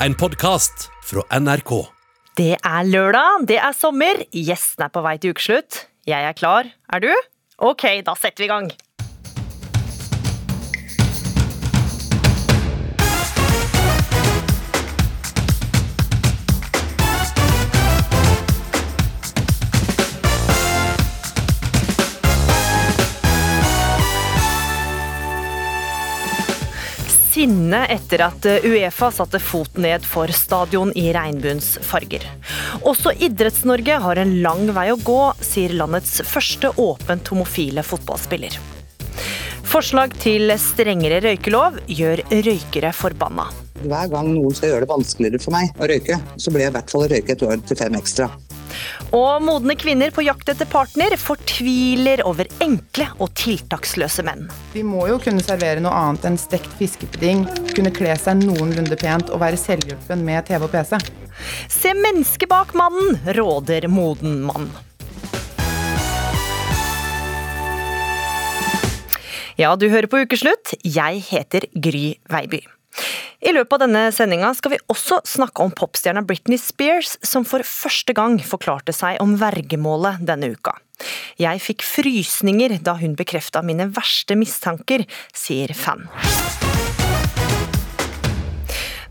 [0.00, 1.72] en podkast fra NRK.
[2.36, 5.86] Det er lørdag, det er sommer, gjestene er på vei til ukeslutt.
[6.06, 7.12] Jeg er klar, er du?
[7.64, 8.68] Ok, da setter vi i gang.
[27.36, 32.22] Sinne etter at Uefa satte foten ned for stadion i regnbuens farger.
[32.88, 38.56] Også Idretts-Norge har en lang vei å gå, sier landets første åpent homofile fotballspiller.
[39.66, 43.50] Forslag til strengere røykelov gjør røykere forbanna.
[43.84, 46.76] Hver gang noen skal gjøre det vanskeligere for meg å røyke, så blir jeg i
[46.78, 48.30] hvert fall å røyke et år til fem ekstra.
[49.16, 54.46] Og modne kvinner på jakt etter partner fortviler over enkle og tiltaksløse menn.
[54.74, 59.32] De må jo kunne servere noe annet enn stekt fiskepudding, kunne kle seg noenlunde pent
[59.32, 60.96] og være selvhjulpen med TV og PC.
[61.70, 64.70] Se mennesket bak mannen, råder moden mann.
[69.56, 70.74] Ja, du hører på Ukeslutt.
[70.84, 72.60] Jeg heter Gry Veiby.
[73.44, 77.64] I løpet av denne sendinga skal vi også snakke om popstjerna Britney Spears, som for
[77.66, 80.76] første gang forklarte seg om vergemålet denne uka.
[81.40, 85.04] Jeg fikk frysninger da hun bekrefta mine verste mistanker,
[85.36, 86.08] sier fan.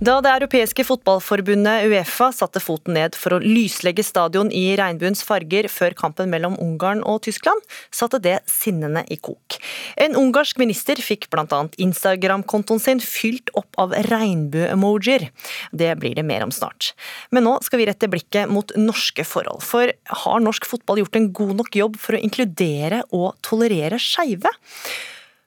[0.05, 5.65] Da det europeiske fotballforbundet Uefa satte foten ned for å lyslegge stadion i regnbuens farger
[5.71, 7.63] før kampen mellom Ungarn og Tyskland,
[7.95, 9.57] satte det sinnene i kok.
[10.03, 11.61] En ungarsk minister fikk bl.a.
[11.87, 15.29] Instagram-kontoen sin fylt opp av regnbue-emojier.
[15.73, 16.91] Det blir det mer om snart.
[17.33, 19.65] Men nå skal vi rette blikket mot norske forhold.
[19.65, 19.89] For
[20.25, 24.53] har norsk fotball gjort en god nok jobb for å inkludere og tolerere skeive?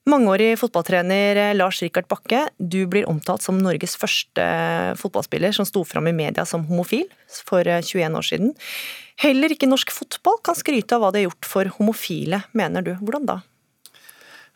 [0.08, 5.66] Mangeårig fotballtrener eh, Lars Rikard Bakke, du blir omtalt som Norges første eh, fotballspiller som
[5.68, 7.04] sto fram i media som homofil
[7.44, 8.54] for 21 eh, år siden.
[9.20, 12.94] Heller ikke norsk fotball kan skryte av hva de har gjort for homofile, mener du.
[13.02, 13.36] Hvordan da?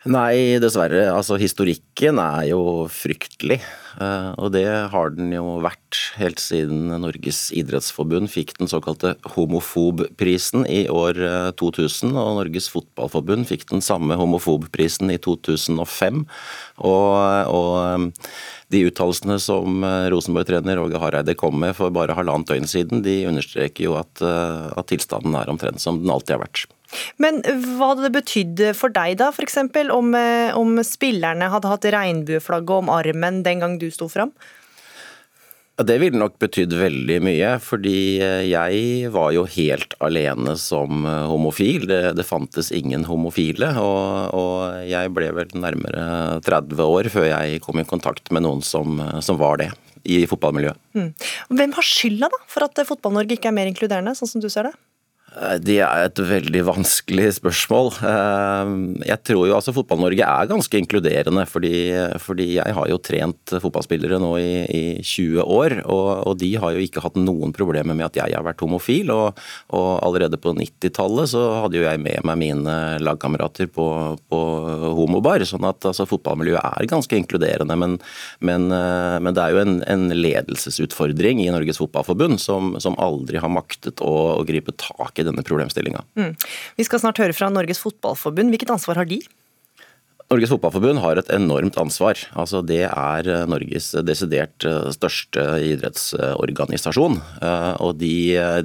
[0.03, 1.05] Nei, dessverre.
[1.13, 2.59] Altså, historikken er jo
[2.91, 3.61] fryktelig.
[4.01, 10.65] Eh, og det har den jo vært helt siden Norges idrettsforbund fikk den såkalte homofobprisen
[10.67, 11.21] i år
[11.59, 12.11] 2000.
[12.11, 16.25] Eh, og Norges fotballforbund fikk den samme homofobprisen i 2005.
[16.83, 17.15] Og,
[17.53, 18.35] og eh,
[18.75, 23.87] de uttalelsene som Rosenborg-trener Åge Hareide kom med for bare halvannet døgn siden, de understreker
[23.87, 26.65] jo at, at tilstanden er omtrent som den alltid har vært.
[27.21, 29.59] Men hva hadde det betydd for deg da, f.eks.
[29.93, 34.33] Om, eh, om spillerne hadde hatt regnbueflagget om armen den gang du sto fram?
[35.73, 41.23] Det ville nok betydd veldig mye, fordi eh, jeg var jo helt alene som eh,
[41.31, 41.87] homofil.
[41.89, 46.05] Det, det fantes ingen homofile, og, og, jeg ble vel nærmere
[46.45, 49.71] 30 år før jeg kom i kontakt med noen som, som var det
[50.03, 50.77] i fotballmiljøet.
[50.99, 51.09] Mm.
[51.57, 54.69] Hvem har skylda da for at Fotball-Norge ikke er mer inkluderende, sånn som du ser
[54.69, 54.75] det?
[55.33, 57.89] Eh, det er et veldig vanskelig spørsmål.
[58.05, 58.73] Eh,
[59.09, 61.73] jeg tror jo altså Fotball-Norge er ganske inkluderende, fordi,
[62.21, 66.75] fordi, jeg har jo trent fotballspillere nå i, i 20 år, og, og, de har
[66.75, 69.09] jo ikke hatt noen problemer med at jeg har vært homofil.
[69.13, 69.41] Og,
[69.73, 73.87] og allerede på 90-tallet så hadde jo jeg med meg mine lagkamerater på,
[74.29, 74.41] på
[74.99, 77.77] homobar, sånn at altså, fotballmiljøet er ganske inkluderende.
[77.79, 77.97] Men,
[78.43, 83.41] men, eh, men, det er jo en, en ledelsesutfordring i Norges Fotballforbund som, som aldri
[83.41, 86.03] har maktet å, å gripe tak i i denne problemstillinga.
[86.19, 86.35] Mm.
[86.77, 88.53] Vi skal snart høre fra Norges Fotballforbund.
[88.53, 89.23] Hvilket ansvar har de?
[90.33, 92.17] Norges Fotballforbund har et enormt ansvar.
[92.39, 97.19] Altså, det er eh, Norges desidert eh, største idrettsorganisasjon.
[97.43, 98.15] Eh, og de,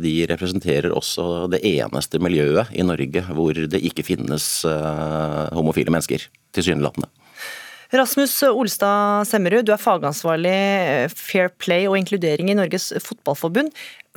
[0.01, 6.25] de, representerer også det eneste miljøet i Norge hvor det ikke finnes homofile mennesker,
[6.57, 7.11] tilsynelatende.
[7.89, 13.71] Rasmus Olstad Semmerud, du er fagansvarlig Fair Play og inkludering i Norges Fotballforbund.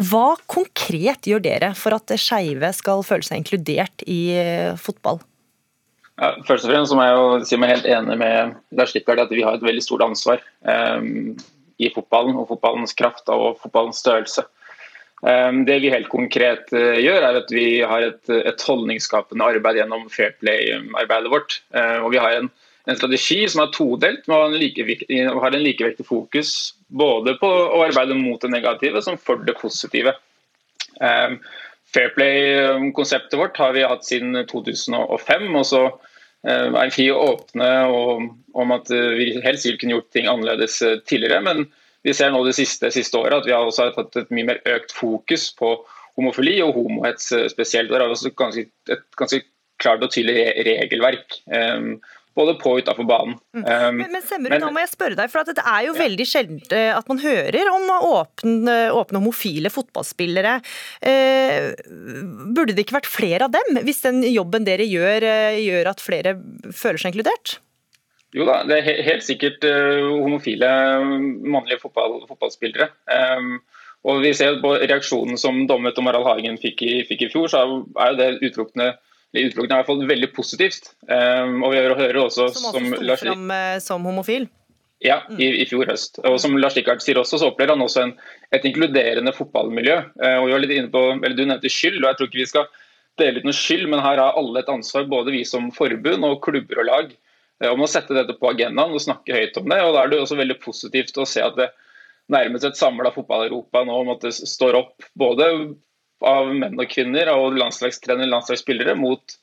[0.10, 5.22] Hva konkret gjør dere for at skeive skal føle seg inkludert i eh, fotball?
[6.20, 9.32] Ja, først og fremst må jeg jo si meg helt enig med Lars Rikard at
[9.32, 11.38] vi har et veldig stort ansvar um,
[11.80, 14.44] i fotballen og fotballens kraft og fotballens størrelse.
[15.24, 19.80] Um, det vi helt konkret uh, gjør, er at vi har et, et holdningsskapende arbeid
[19.80, 21.62] gjennom Fair Play-arbeidet vårt.
[21.72, 22.52] Uh, og vi har en
[22.90, 28.42] en strategi som er todelt, Man har en likevektig fokus både på å arbeide mot
[28.42, 30.16] det negative som for det positive.
[31.00, 31.40] Um,
[31.92, 35.56] Fairplay-konseptet vårt har vi hatt siden 2005.
[35.56, 37.70] og så um, er vi åpne
[38.54, 41.42] om at vi helst vil kunne gjort ting annerledes uh, tidligere.
[41.46, 41.66] Men
[42.04, 44.62] vi ser nå det siste, siste året at vi har også fått et mye mer
[44.66, 45.76] økt fokus på
[46.18, 47.92] homofili og homohets spesielt.
[47.92, 49.44] Der Det er også ganske, et ganske
[49.80, 51.40] klart og tydelig regelverk.
[52.38, 53.34] Både på og utafor banen.
[53.52, 53.64] Mm.
[53.66, 56.00] Um, men, men Semmerud, nå må jeg spørre deg, for det er jo ja.
[56.00, 60.54] veldig sjelden eh, at man hører om åpne, åpne homofile fotballspillere.
[61.12, 61.74] Eh,
[62.56, 66.06] burde det ikke vært flere av dem, hvis den jobben dere gjør, eh, gjør at
[66.06, 66.38] flere
[66.72, 67.58] føler seg inkludert?
[68.32, 70.68] Jo da, det er helt sikkert uh, homofile
[71.04, 72.88] mannlige fotball, fotballspillere.
[73.12, 73.58] Um,
[74.08, 77.52] og vi ser på reaksjonen som dommet og Harald Hagen fikk i, fikk i fjor,
[77.52, 78.94] så er jo det utelukkende
[79.36, 80.92] utelukkende i hvert fall veldig positivt.
[81.08, 84.50] Um, og vi hører også Som også sto fram uh, som homofil?
[85.02, 86.20] Ja, i, i, fjor høst.
[86.28, 88.14] Og som Lars Rikard sier også, så opplever han også en,
[88.54, 89.98] et inkluderende fotballmiljø.
[90.22, 92.42] Uh, og vi var litt inne på, eller Du nevnte skyld, og jeg tror ikke
[92.44, 92.70] vi skal
[93.20, 96.40] dele ut noe skyld, men her har alle et ansvar, både vi som forbund og
[96.46, 97.16] klubber og lag,
[97.64, 99.80] uh, om å sette dette på agendaen og snakke høyt om det.
[99.82, 101.72] og Da er det også veldig positivt å se at det
[102.32, 105.48] nærmest et samla fotball-Europa nå måtte står opp både
[106.26, 109.36] av menn og kvinner og landslagstrenere landslagsspillere mot,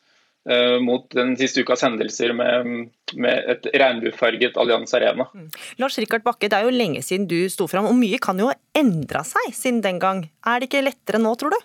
[0.50, 5.28] uh, mot den siste ukas hendelser med, med et regnbuefarget Allianz Arena.
[5.34, 5.48] Mm.
[5.82, 8.50] Lars Rikard Bakke, det er jo lenge siden du sto fram, og mye kan jo
[8.50, 10.26] ha endra seg siden den gang.
[10.46, 11.60] Er det ikke lettere nå, tror du?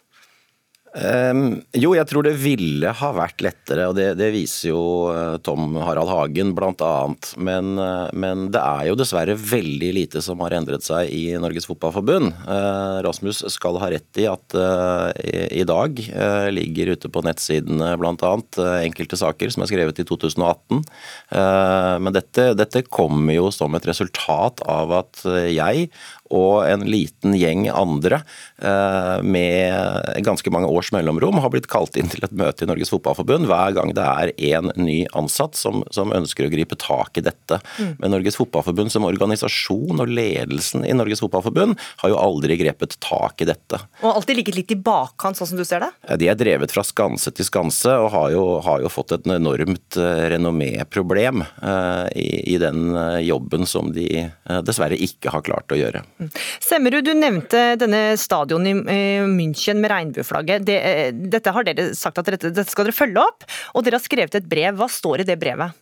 [0.94, 5.40] Um, jo, jeg tror det ville ha vært lettere, og det, det viser jo uh,
[5.42, 6.92] Tom Harald Hagen bl.a.
[7.42, 11.66] Men, uh, men det er jo dessverre veldig lite som har endret seg i Norges
[11.70, 12.30] Fotballforbund.
[12.46, 15.98] Uh, Rasmus skal ha rett i at i, i, dag
[16.54, 18.34] ligger ute på nettsidene bl.a.
[18.84, 20.82] enkelte saker som er skrevet i 2018.
[22.04, 25.88] men dette, dette kommer jo som et resultat av at jeg
[26.34, 28.22] og en liten gjeng andre
[28.58, 32.92] eh, med ganske mange års mellomrom har blitt kalt inn til et møte i Norges
[32.94, 37.26] Fotballforbund hver gang det er en ny ansatt som, som ønsker å gripe tak i
[37.26, 37.60] dette.
[37.78, 37.94] Mm.
[38.02, 43.44] Men Norges Fotballforbund som organisasjon og ledelsen i Norges Fotballforbund har jo aldri grepet tak
[43.44, 43.80] i dette.
[44.02, 45.92] Og alltid ligget litt i bakkant, sånn som du ser det?
[46.20, 50.00] De er drevet fra skanse til skanse og har jo, har jo fått et enormt
[50.00, 54.28] eh, renomméproblem uh, i, i, den jobben som de
[54.66, 56.04] dessverre ikke har klart å gjøre.
[56.24, 56.32] Mm.
[56.64, 58.74] Semmerud, du nevnte denne stadion i
[59.28, 60.66] München med regnbueflagget.
[60.68, 64.00] Det, eh, dette har dere sagt at dette, dette skal dere følge opp, og dere
[64.00, 64.78] har skrevet et brev.
[64.80, 65.80] Hva står i det brevet?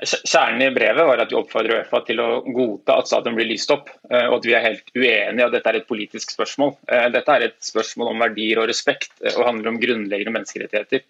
[0.00, 3.70] Kjernen i brevet var at vi oppfordrer Uefa til å godta at stadion blir lyst
[3.70, 6.76] opp, eh, og at vi er helt uenige og dette er et politisk spørsmål.
[6.88, 11.06] Eh, dette er et spørsmål om verdier og respekt og handler om grunnleggende menneskerettigheter.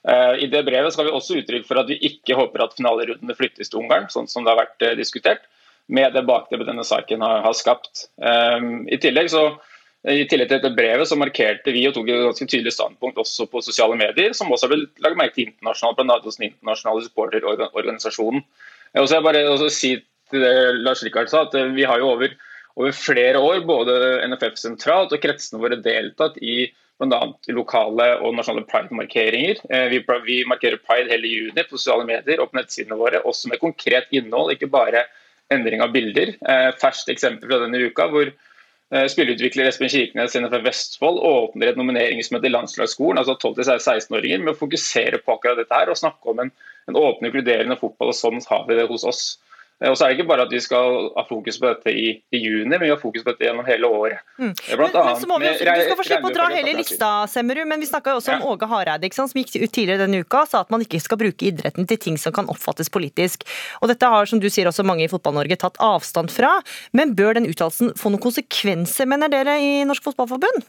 [0.00, 3.68] I det brevet skal vi også uttrykke for at vi ikke håper at finalerundene flyttes
[3.68, 5.44] til Ungarn, sånn som det har vært diskutert
[5.88, 8.08] med det bakteppet denne saken har, har skapt.
[8.20, 9.48] Um, I tillegg så
[10.08, 13.44] i tillegg til dette brevet så markerte vi og tok et ganske tydelig standpunkt også
[13.52, 16.16] på sosiale medier, som også har blitt lagt merke til internasjonalt, bl.a.
[16.24, 18.46] hos den internasjonale supporterorganisasjonen.
[18.96, 19.90] Og Jeg vil bare også si
[20.30, 22.32] til det Lars Rikard sa, at vi har jo over,
[22.80, 23.98] over flere år, både
[24.30, 27.20] NFF sentralt og kretsene våre, deltatt i bl.a.
[27.52, 29.60] lokale og nasjonale pride-markeringer.
[29.68, 33.52] Eh, vi, vi, markerer pride hele juni på sosiale medier og på nettsidene våre, også
[33.52, 35.04] med konkret innhold, ikke bare
[35.54, 36.34] endring av bilder.
[36.48, 41.80] Eh, ferskt eksempel fra denne uka hvor eh, spillerutvikler Espen Kirkenes fra Vestfold åpner et
[41.80, 46.44] nomineringsmøte i landslagsskolen, altså 12-16-åringer, med å fokusere på akkurat dette her og snakke om
[46.46, 46.52] en,
[46.90, 48.14] en åpen, inkluderende fotball.
[48.14, 49.24] og Sånn har vi det hos oss.
[49.80, 52.12] Eh, og så er det ikke bare at vi skal ha fokus på dette i,
[52.32, 54.24] i juni, men vi har fokus på dette gjennom hele året.
[54.38, 54.52] Mm.
[54.52, 57.68] Blant men, men må vi også, du skal få slippe å dra hele lista, Semmerud,
[57.70, 60.64] men vi snakka også om Åge Hareide, som gikk ut tidligere denne uka og sa
[60.64, 63.46] at man ikke skal bruke idretten til ting som kan oppfattes politisk.
[63.80, 66.52] Og Dette har som du sier også mange i Fotball-Norge tatt avstand fra.
[66.96, 70.68] Men bør den uttalelsen få noen konsekvenser, mener dere i Norsk Fotballforbund?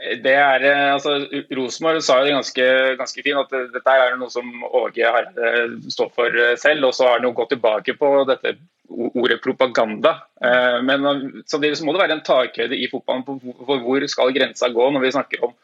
[0.00, 1.16] Det er, eh, altså,
[1.56, 2.66] Rosenborg sa jo det ganske,
[3.00, 6.88] ganske fint, at dette er noe som Åge Hareide står for eh, selv.
[6.88, 8.54] Og så har han jo gått tilbake på dette
[8.90, 10.16] ordet propaganda.
[10.42, 11.04] Eh, men
[11.44, 15.04] samtidig så må det være en takhøyde i fotballen for hvor skal grensa gå når
[15.04, 15.54] vi snakker om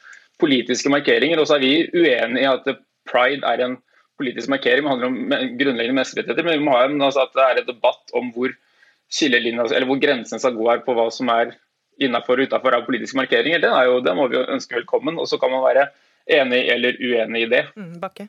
[0.42, 1.40] politiske markeringer.
[1.40, 2.68] Og så er vi uenig i at
[3.08, 3.80] pride er en
[4.20, 6.44] politisk markering, det handler om grunnleggende menneskerettigheter.
[6.44, 8.54] Men vi må ha en, altså at det er en debatt om hvor
[9.06, 11.52] hvor grensen skal gå her på hva som er
[12.02, 15.18] innafor og utafor av politiske markeringer, det, jo, det, må vi jo ønske velkommen.
[15.20, 15.88] Og så kan man være
[16.38, 17.62] enig eller uenig i det.
[17.78, 18.28] Mm, Bakke.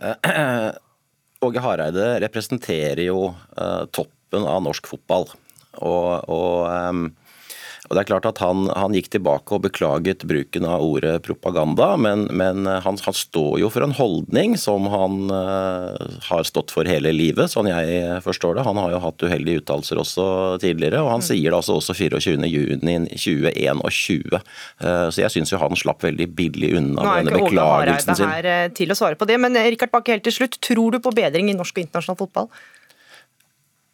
[0.00, 0.72] Uh,
[1.46, 5.28] Åge Hareide representerer jo uh, toppen av norsk fotball.
[5.80, 7.06] Og, og um,
[7.90, 11.96] og det er klart at han, han, gikk tilbake og beklaget bruken av ordet propaganda,
[11.98, 16.86] men, men han, han, står jo for en holdning som han uh, har stått for
[16.86, 18.62] hele livet, sånn jeg forstår det.
[18.68, 20.26] Han har jo hatt uheldige uttalelser også
[20.62, 21.28] tidligere, og han mm.
[21.32, 24.38] sier det altså også 24.6.2021.
[24.38, 28.22] Uh, så jeg syns jo han slapp veldig billig unna med denne beklagelsen sin.
[28.22, 30.22] Nå er ikke Åge Hareide her til å svare på det, men Rikard Bakke helt
[30.30, 32.54] til slutt, tror du på bedring i norsk og internasjonal fotball?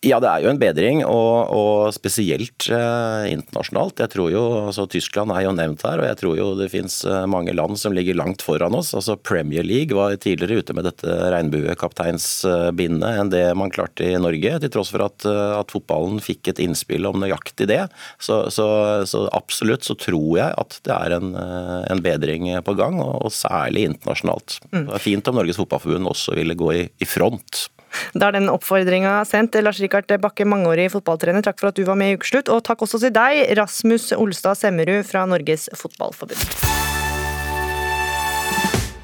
[0.04, 4.02] Ja, det er jo en bedring, og, og spesielt eh, internasjonalt.
[4.02, 6.98] Jeg tror jo, altså Tyskland er jo nevnt her, og jeg tror jo det finnes
[7.08, 8.92] eh, mange land som ligger langt foran oss.
[8.96, 14.58] Altså Premier League var tidligere ute med dette regnbuekapteinsbindet enn det man klarte i Norge,
[14.62, 17.86] til tross for at, eh, at fotballen fikk et innspill om nøyaktig det.
[18.20, 18.68] Så, så,
[19.08, 23.16] så, absolutt så tror jeg at det er en, eh, en bedring på gang, og,
[23.24, 24.60] og særlig internasjonalt.
[24.74, 24.84] Mm.
[24.90, 27.70] Det er fint om Norges Fotballforbund også ville gå i, i front
[28.14, 29.58] da er den oppfordringa sendt.
[29.62, 32.52] Lars Rikard Bakke, mangeårig fotballtrener, takk for at du var med i Ukeslutt.
[32.52, 36.76] Og takk også til deg, Rasmus Olstad Semmerud fra Norges Fotballforbund.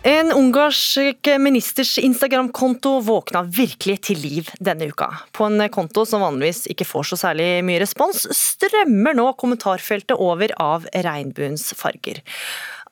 [0.02, 5.06] En ungarsk ministers Instagram-konto våkna virkelig til liv denne uka.
[5.30, 10.50] På en konto som vanligvis ikke får så særlig mye respons, strømmer nå kommentarfeltet over
[10.58, 12.18] av regnbuens farger.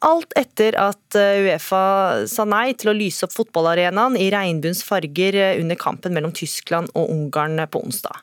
[0.01, 5.37] Alt etter at eh, Uefa sa nei til å lyse opp fotballarenaen i regnbuens farger
[5.37, 8.17] eh, under kampen mellom Tyskland og Ungarn på onsdag.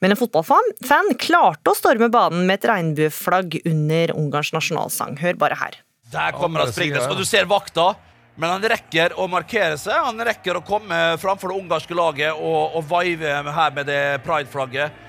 [0.00, 0.72] Men en fotballfan
[1.20, 5.18] klarte å storme banen med et regnbueflagg under Ungarns nasjonalsang.
[5.20, 5.76] Hør bare her.
[6.08, 7.90] Der kommer han springende, og du ser vakta.
[8.38, 9.98] Men han rekker å markere seg.
[9.98, 15.04] Han rekker å komme framfor det ungarske laget og, og vive her med det pride-flagget.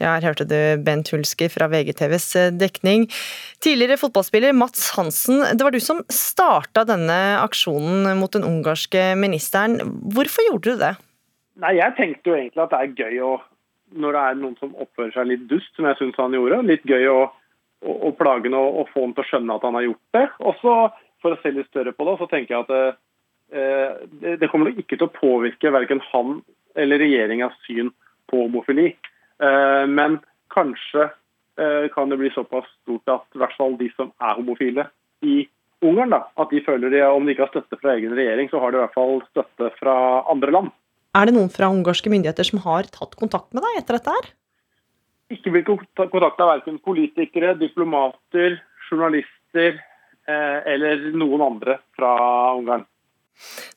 [0.00, 3.06] Ja, her hørte du Bent Hulsker fra VGTVs eh, dekning.
[3.64, 9.80] Tidligere fotballspiller Mats Hansen, det var du som starta denne aksjonen mot den ungarske ministeren.
[10.14, 10.94] Hvorfor gjorde du det?
[11.60, 13.34] Nei, Jeg tenkte jo egentlig at det er gøy å,
[14.00, 16.86] når det er noen som oppfører seg litt dust, som jeg syns han gjorde, litt
[16.88, 17.20] gøy å,
[17.84, 20.16] å, å plage ham og, og, få ham til å skjønne at han har gjort
[20.16, 20.26] det.
[20.40, 20.76] Og så,
[21.20, 24.72] for å se litt større på det, så tenker jeg at eh, det, det kommer
[24.72, 26.40] ikke til å påvirke verken han
[26.78, 27.90] eller regjeringas syn
[28.30, 28.94] på homofili.
[29.40, 30.18] Eh, men
[30.52, 31.08] kanskje
[31.60, 34.90] eh, kan det bli såpass stort at i hvert fall de som er homofile
[35.24, 35.42] i
[35.80, 38.60] Ungarn, da, at de føler de, om de ikke har støtte fra egen regjering, så
[38.60, 39.94] har de i hvert fall støtte fra
[40.28, 40.68] andre land.
[41.16, 44.28] Er det noen fra ungarske myndigheter som har tatt kontakt med deg etter dette her?
[45.32, 48.58] Ikke blitt kontakta verken politikere, diplomater,
[48.90, 49.80] journalister
[50.28, 52.12] eh, eller noen andre fra
[52.58, 52.84] Ungarn.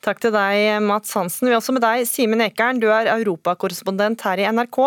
[0.03, 1.47] Takk til deg, Mats Hansen.
[1.47, 2.81] Vi er også med deg, Simen Ekern.
[2.81, 4.81] Du er europakorrespondent her i NRK.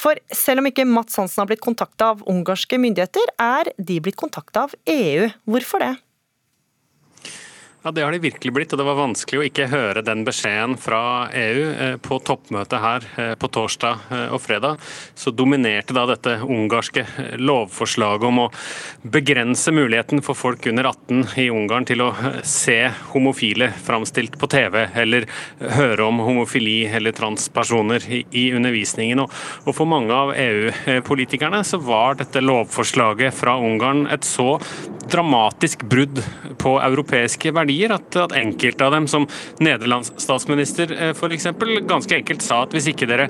[0.00, 4.20] For selv om ikke Mats Hansen har blitt kontakta av ungarske myndigheter, er de blitt
[4.20, 5.30] kontakta av EU.
[5.48, 5.94] Hvorfor det?
[7.82, 10.74] Ja, Det har det virkelig blitt, og det var vanskelig å ikke høre den beskjeden
[10.76, 11.60] fra EU.
[11.72, 14.76] Eh, på toppmøtet her eh, på torsdag eh, og fredag
[15.16, 17.06] så dominerte da dette ungarske
[17.40, 18.46] lovforslaget om å
[19.00, 22.10] begrense muligheten for folk under 18 i Ungarn til å
[22.44, 22.76] se
[23.14, 25.24] homofile framstilt på TV, eller
[25.78, 29.24] høre om homofili eller transpersoner i undervisningen.
[29.24, 34.58] Og for mange av EU-politikerne så var dette lovforslaget fra Ungarn et så
[35.10, 36.20] dramatisk brudd
[36.60, 39.26] på europeiske verdier verdier at, at enkelte av dem, som
[39.60, 41.46] Nederlands statsminister eh, f.eks.,
[41.86, 43.28] ganske enkelt sa at hvis ikke dere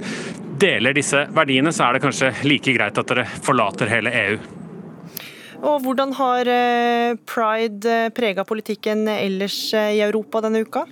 [0.60, 4.38] deler disse verdiene, så er det kanskje like greit at dere forlater hele EU.
[5.60, 10.86] Og Hvordan har eh, pride eh, prega politikken ellers i Europa denne uka?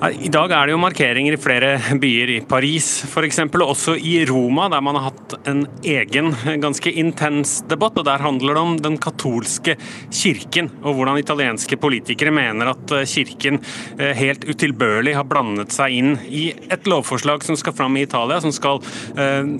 [0.00, 4.14] I dag er det jo markeringer i flere byer, i Paris f.eks., og også i
[4.24, 6.30] Roma, der man har hatt en egen,
[6.62, 7.98] ganske intens debatt.
[8.00, 9.74] og Der handler det om den katolske
[10.08, 13.60] kirken, og hvordan italienske politikere mener at eh, kirken
[13.98, 18.40] eh, helt utilbørlig har blandet seg inn i et lovforslag som skal fram i Italia,
[18.40, 18.80] som skal
[19.20, 19.52] eh,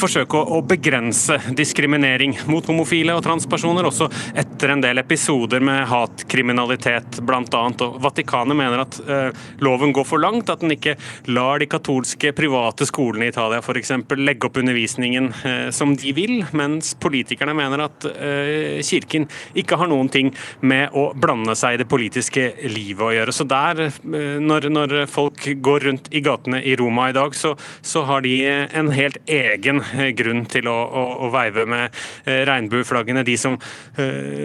[0.00, 5.84] forsøke å, å begrense diskriminering mot homofile og transpersoner, også etter en del episoder med
[5.92, 7.44] hatkriminalitet bl.a.
[7.68, 10.96] Og Vatikanet mener at eh, loven går for langt, at den ikke
[11.30, 13.92] lar de katolske private skolene i Italia f.eks.
[14.18, 19.90] legge opp undervisningen eh, som de vil, mens politikerne mener at eh, kirken ikke har
[19.90, 23.34] noen ting med å blande seg i det politiske livet å gjøre.
[23.34, 27.54] Så der, eh, når, når, folk går rundt i gatene i Roma i dag, så,
[27.82, 29.82] så har de en helt egen
[30.18, 33.56] grunn til å, å, å veive med regnbueflaggene, de som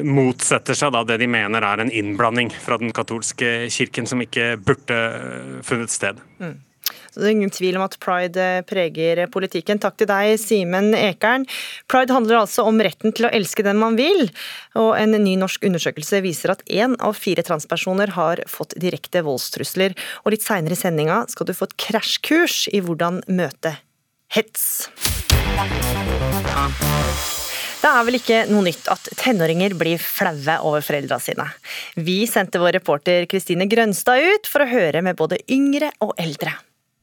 [0.07, 4.53] motsetter seg da det de mener er en innblanding fra den katolske kirken, som ikke
[4.63, 5.02] burde
[5.65, 6.21] funnet sted.
[6.39, 6.61] Mm.
[7.13, 9.79] Så det er ingen tvil om at pride eh, preger politikken.
[9.81, 11.45] Takk til deg, Simen Ekern.
[11.91, 14.27] Pride handler altså om retten til å elske den man vil.
[14.79, 19.95] Og en ny norsk undersøkelse viser at én av fire transpersoner har fått direkte voldstrusler.
[20.25, 23.77] Og litt seinere i sendinga skal du få et krasjkurs i hvordan møte
[24.33, 24.89] hets.
[27.83, 31.49] Det er vel ikke noe nytt at tenåringer blir flaue over foreldra sine.
[31.99, 36.53] Vi sendte vår reporter Kristine Grønstad ut for å høre med både yngre og eldre.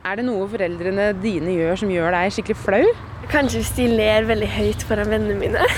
[0.08, 2.86] Er det noe foreldrene dine gjør som gjør deg skikkelig flau?
[3.28, 5.68] Kanskje hvis de ler veldig høyt foran vennene mine.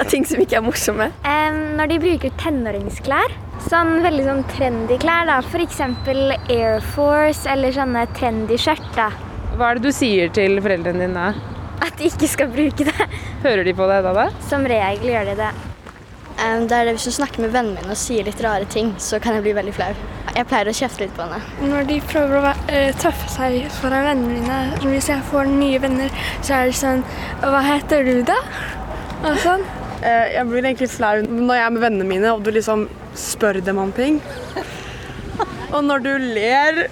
[0.00, 1.10] Av ting som ikke er morsomme.
[1.28, 3.36] Um, når de bruker tenåringsklær,
[3.68, 5.40] Sånn veldig sånn trendy klær, da.
[5.42, 5.80] F.eks.
[6.54, 8.86] Air Force eller sånne trendy skjørt.
[8.96, 9.10] da.
[9.58, 11.57] Hva er det du sier til foreldrene dine da?
[11.84, 13.08] At de ikke skal bruke det.
[13.44, 14.12] Hører de på det da?
[14.16, 14.28] da?
[14.48, 15.50] Som regel gjør de det.
[16.38, 19.20] det er det Hvis du snakker med vennene mine og sier litt rare ting, så
[19.22, 19.90] kan jeg bli veldig flau.
[20.36, 21.40] Jeg pleier å kjefte litt på henne.
[21.70, 25.80] Når de prøver å være, eh, tøffe seg foran vennene mine, hvis jeg får nye
[25.82, 26.10] venner,
[26.42, 27.04] så er det sånn
[27.42, 28.38] Hva heter du, da?
[29.24, 29.64] Og sånn.
[30.02, 33.58] Eh, Jeg blir egentlig flau når jeg er med vennene mine og du liksom spør
[33.64, 34.20] dem om ting.
[35.72, 36.86] Og når du ler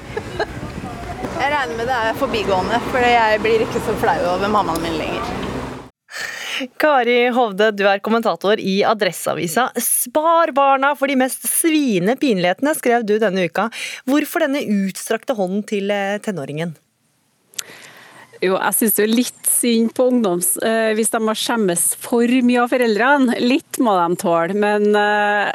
[1.17, 4.97] Jeg regner med det er forbigående, for jeg blir ikke så flau over mammaen min
[5.01, 5.35] lenger.
[6.81, 9.69] Kari Hovde, du er kommentator i Adresseavisa.
[9.83, 13.69] Spar barna for de mest sviende pinlighetene, skrev du denne uka.
[14.09, 16.73] Hvorfor denne utstrakte hånden til eh, tenåringen?
[18.43, 22.65] Jo, jeg syns jo litt synd på ungdoms eh, hvis de må skjemmes for mye
[22.65, 23.39] av foreldrene.
[23.41, 25.51] Litt må de tåle, men eh,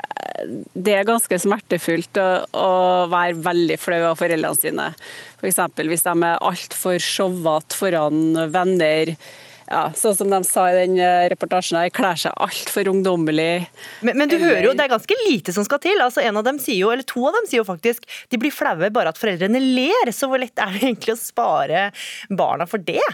[0.74, 2.72] det er ganske smertefullt å, å
[3.12, 4.90] være veldig flau av foreldrene sine.
[5.38, 5.62] F.eks.
[5.78, 9.16] hvis de er altfor showete foran venner.
[9.72, 13.70] Ja, sånn som de sa i den eh, reportasjen, her, kler seg altfor ungdommelig.
[14.04, 16.02] Men, men du hører jo, det er ganske lite som skal til.
[16.04, 18.52] Altså, en av dem sier jo, eller To av dem sier jo faktisk de blir
[18.52, 20.12] flaue bare at foreldrene ler.
[20.12, 21.86] Så hvor lett er det egentlig å spare
[22.28, 23.06] barna for det?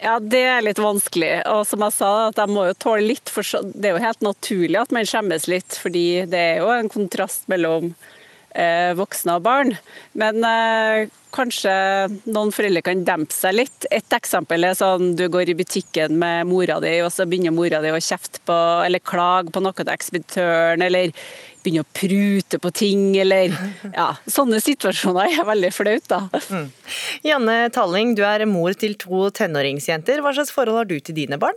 [0.00, 1.34] Ja, det er litt vanskelig.
[1.52, 3.28] Og som jeg sa, at de må jo tåle litt.
[3.32, 3.44] For
[3.76, 7.44] det er jo helt naturlig at man skjemmes litt, fordi det er jo en kontrast
[7.52, 7.92] mellom
[8.56, 9.76] eh, voksne og barn.
[10.16, 11.72] Men eh, kanskje
[12.30, 13.88] noen foreldre kan dempe seg litt.
[13.94, 17.82] Et eksempel er sånn du går i butikken med mora di, og så begynner mora
[17.84, 21.12] di å kjefte på eller klage på noe til ekspeditøren, eller
[21.64, 23.52] begynne å prute på ting, eller
[23.98, 26.22] ja, Sånne situasjoner er veldig flaut, da.
[26.52, 26.66] Mm.
[27.26, 30.22] Janne Talling, du er mor til to tenåringsjenter.
[30.24, 31.56] Hva slags forhold har du til dine barn?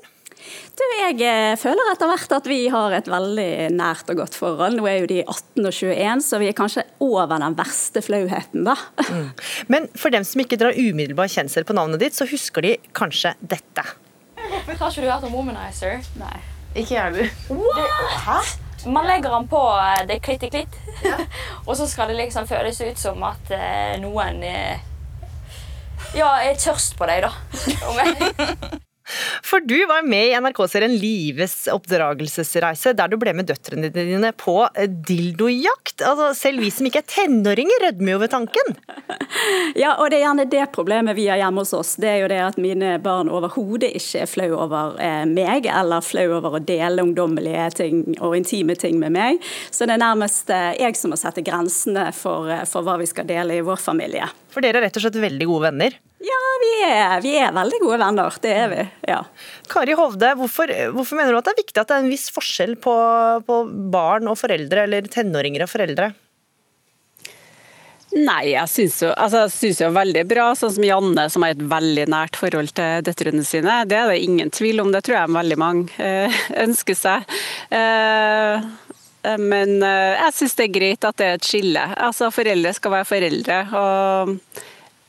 [0.77, 4.77] Du, jeg eh, føler etter hvert at vi har et veldig nært og godt forhold.
[4.77, 8.67] Nå er jo de 18 og 21, så vi er kanskje over den verste flauheten,
[8.67, 8.75] da.
[9.09, 9.31] Mm.
[9.73, 13.33] Men for dem som ikke drar umiddelbar kjensel på navnet ditt, så husker de kanskje
[13.41, 13.85] dette.
[14.37, 16.05] Har ikke du hørt om Womanizer?
[16.21, 16.37] Nei.
[16.77, 17.31] Ikke jeg heller.
[18.27, 18.39] Hæ?
[18.87, 20.81] Man legger den på eh, det klitt i klitt,
[21.67, 24.43] og så skal det liksom føles ut som at eh, noen
[26.15, 28.77] ja, er tørst på deg, da.
[29.45, 34.59] For du var med i NRK-serien Lives oppdragelsesreise, der du ble med døtrene dine på
[35.07, 36.03] dildojakt.
[36.03, 38.75] Altså, selv vi som ikke er tenåringer, rødmer jo ved tanken.
[39.77, 41.93] Ja, og det er gjerne det problemet vi har hjemme hos oss.
[42.01, 46.05] Det er jo det at mine barn overhodet ikke er flau over eh, meg, eller
[46.05, 49.43] flau over å dele ungdommelige ting og intime ting med meg.
[49.69, 53.09] Så det er nærmest eh, jeg som må sette grensene for, eh, for hva vi
[53.09, 54.31] skal dele i vår familie.
[54.57, 55.95] For dere er rett og slett veldig gode venner?
[56.25, 58.37] Ja, vi er, vi er veldig gode venner.
[58.41, 58.85] Det er vi.
[59.05, 59.19] ja.
[59.69, 62.31] Kari Hovde, hvorfor, hvorfor, mener du at det er viktig at det er en viss
[62.33, 62.95] forskjell på,
[63.45, 63.57] på
[63.93, 66.09] barn og foreldre, eller tenåringer og foreldre?
[68.17, 69.45] Nei, jeg syns jo, altså,
[69.83, 73.83] jo veldig bra, sånn som Janne, som har et veldig nært forhold til døtrene sine.
[73.85, 77.37] Det er det ingen tvil om, det tror jeg veldig mange eh, ønsker seg.
[77.69, 78.65] Eh,
[79.41, 81.83] men eh, jeg syns det er greit at det er et skille.
[81.97, 83.59] Altså, Foreldre skal være foreldre.
[83.81, 84.37] og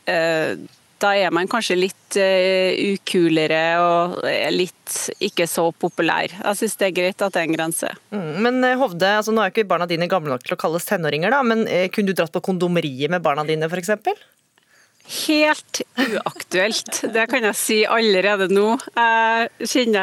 [0.09, 0.59] eh,
[0.99, 4.17] da er man kanskje litt uh, ukulere og
[4.51, 6.27] litt ikke så populær.
[6.27, 7.91] Jeg syns det er greit at det er en grense.
[8.11, 11.31] Mm, men Hovde, altså nå er ikke barna dine gamle nok til å kalles tenåringer,
[11.31, 11.63] da, men
[11.95, 13.95] kunne du dratt på kondomeriet med barna dine f.eks.?
[15.09, 16.99] Helt uaktuelt.
[17.13, 18.75] Det kan jeg si allerede nå.
[18.93, 19.97] Jeg kjenner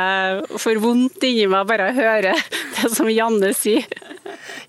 [0.50, 3.86] jeg får vondt inni meg bare å høre det som Janne sier.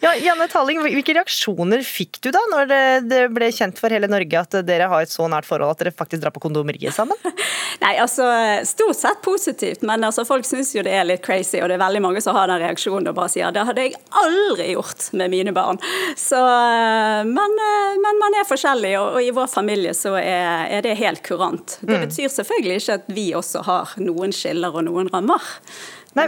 [0.03, 4.09] Ja, Janne Talling, Hvilke reaksjoner fikk du da når det, det, ble kjent for hele
[4.09, 7.17] Norge at dere har et så nært forhold at dere faktisk drar på kondomeriet sammen?
[7.83, 8.25] Nei, altså
[8.67, 11.59] Stort sett positivt, men altså, folk syns jo det er litt crazy.
[11.61, 13.97] Og det er veldig mange som har den reaksjonen og bare sier det hadde jeg
[14.21, 15.81] aldri gjort med mine barn.
[16.17, 16.39] Så,
[17.27, 17.57] men,
[18.03, 21.77] men man er forskjellig, og, og, i vår familie så er, er det helt kurant.
[21.81, 22.03] Det mm.
[22.07, 25.43] betyr selvfølgelig ikke at vi også har noen skiller og noen rammer.
[26.17, 26.25] Nei,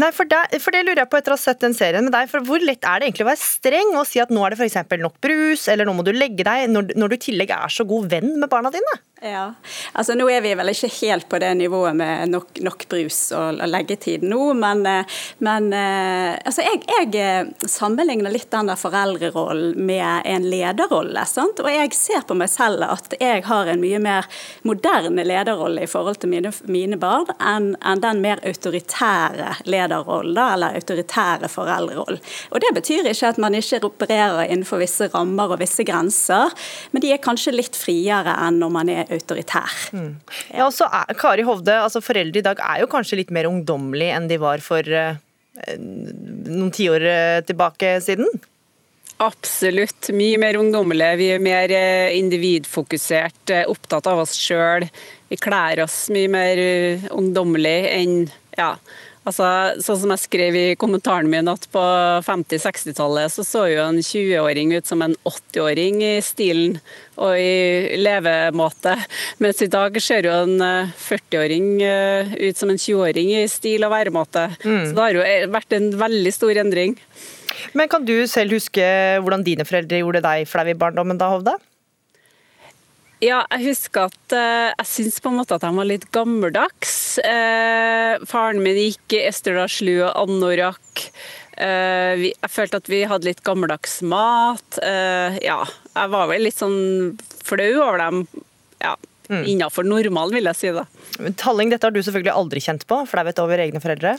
[0.00, 2.14] Nei for, det, for, det, lurer jeg på etter å ha sett den serien med
[2.16, 2.30] deg.
[2.30, 4.58] for Hvor lett er det egentlig å være streng og si at nå er det
[4.58, 4.80] f.eks.
[5.02, 7.86] nok brus, eller nå må du legge deg, når, når du i tillegg er så
[7.86, 8.96] god venn med barna dine?
[9.26, 9.54] Ja,
[9.92, 13.58] altså Nå er vi vel ikke helt på det nivået med nok, nok brus og
[13.66, 19.74] leggetid nå, men, eh, men eh, altså jeg, jeg, eh, sammenligner litt den der foreldrerollen
[19.88, 21.24] med en lederrolle.
[21.26, 21.58] Sant?
[21.62, 24.28] Og jeg ser på meg selv at jeg har en mye mer
[24.68, 30.78] moderne lederrolle i forhold til mine, mine barn enn, enn den mer autoritære lederrollen, eller
[30.78, 32.22] autoritære foreldrerollen.
[32.52, 36.54] Og Det betyr ikke at man ikke opererer innenfor visse rammer og visse grenser,
[36.92, 39.15] men de er kanskje litt friere enn når man er autoritær.
[39.92, 40.10] Mm.
[40.52, 43.48] Ja, og så er, Kari Hovde, altså Foreldre i dag er jo kanskje litt mer
[43.48, 45.16] ungdommelige enn de var for uh,
[45.76, 48.28] noen tiår uh, tilbake siden?
[49.16, 50.10] Absolutt.
[50.12, 51.16] Mye mer ungdommelige.
[51.16, 54.84] Vi er mer eh, individfokusert, eh, opptatt av oss sjøl.
[55.30, 58.18] Vi kler oss mye mer eh, ungdommelig enn
[58.56, 58.74] ja,
[59.26, 59.46] Altså,
[59.82, 61.82] sånn som jeg skrev i kommentaren min at på
[62.22, 66.78] 50-60-tallet så så jo en 20-åring ut som en 80-åring i stilen
[67.18, 68.94] og i levemåte,
[69.42, 70.62] mens i dag ser jo en
[70.94, 74.46] 40-åring ut som en 20-åring i stil og væremåte.
[74.62, 74.84] Mm.
[74.84, 76.94] Så det har jo vært en veldig stor endring.
[77.74, 78.84] Men kan du selv huske
[79.24, 81.56] hvordan dine foreldre gjorde deg flau i barndommen da, Hovde?
[83.24, 87.16] Ja, jeg husker at uh, jeg syns på en måte at de var litt gammeldags.
[87.24, 91.06] Uh, faren min gikk Esterdalslu og anorakk.
[91.56, 94.80] Uh, vi, jeg følte at vi hadde litt gammeldags mat.
[94.84, 98.26] ja, jeg var vel litt sånn flau over dem.
[98.84, 98.96] Ja,
[99.28, 99.42] Mm.
[99.46, 100.70] Innafor normalen, vil jeg si.
[100.74, 100.84] da.
[101.40, 104.14] Talling, dette har du selvfølgelig aldri kjent på, flauhet over egne foreldre?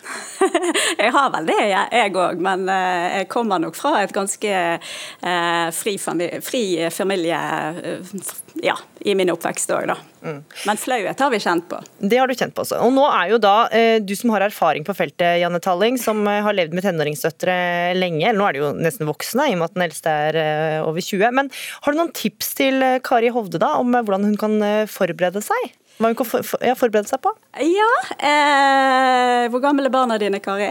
[1.04, 5.70] jeg har vel det, jeg òg, men eh, jeg kommer nok fra et ganske eh,
[5.78, 8.18] fri, familie, fri familie eh,
[8.64, 9.96] ja, i min oppvekst òg, da.
[10.26, 10.40] Mm.
[10.68, 11.80] Men flauhet har vi kjent på.
[12.00, 12.80] Det har du kjent på også.
[12.84, 16.24] Og nå er jo da eh, du som har erfaring på feltet, Janne Talling, som
[16.28, 17.58] eh, har levd med tenåringsdøtre
[17.98, 20.40] lenge, eller nå er de jo nesten voksne i og med at den eldste er
[20.44, 21.28] eh, over 20.
[21.40, 21.52] Men
[21.86, 24.58] har du noen tips til Kari Hovde da, om hvordan hun kan
[24.92, 25.74] forberede seg?
[25.98, 27.32] Hva hun kan for, for, ja, forberede seg på?
[27.64, 30.70] Ja, eh, Hvor gamle er barna dine, Kari?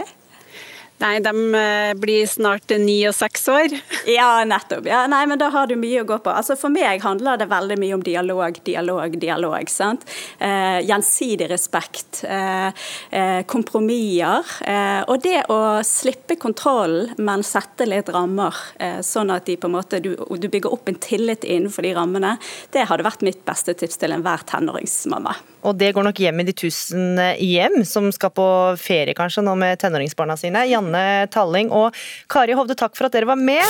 [0.97, 3.73] Nei, de eh, blir snart ni og seks år.
[4.07, 4.85] Ja, nettopp.
[4.87, 6.31] Ja, nei, men Da har du mye å gå på.
[6.31, 9.69] Altså For meg handler det veldig mye om dialog, dialog, dialog.
[9.69, 10.05] sant?
[10.39, 12.23] Eh, gjensidig respekt.
[12.23, 12.69] Eh,
[13.11, 14.47] eh, kompromisser.
[14.63, 20.15] Eh, og det å slippe kontrollen, men sette litt rammer, eh, sånn at måte, du,
[20.15, 22.37] du, bygger opp en tillit innenfor de rammene,
[22.71, 25.35] det hadde vært mitt beste tips til enhver tenåringsmamma.
[25.65, 28.47] Og det går nok hjem i de tusen hjem som skal på
[28.81, 30.67] ferie kanskje nå med tenåringsbarna sine.
[30.69, 31.97] Janne Talling og
[32.29, 33.65] Kari Hovde, takk for at dere var med.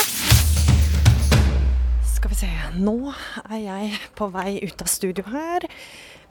[2.12, 2.98] Skal vi se, nå
[3.48, 5.68] er jeg på vei ut av studio her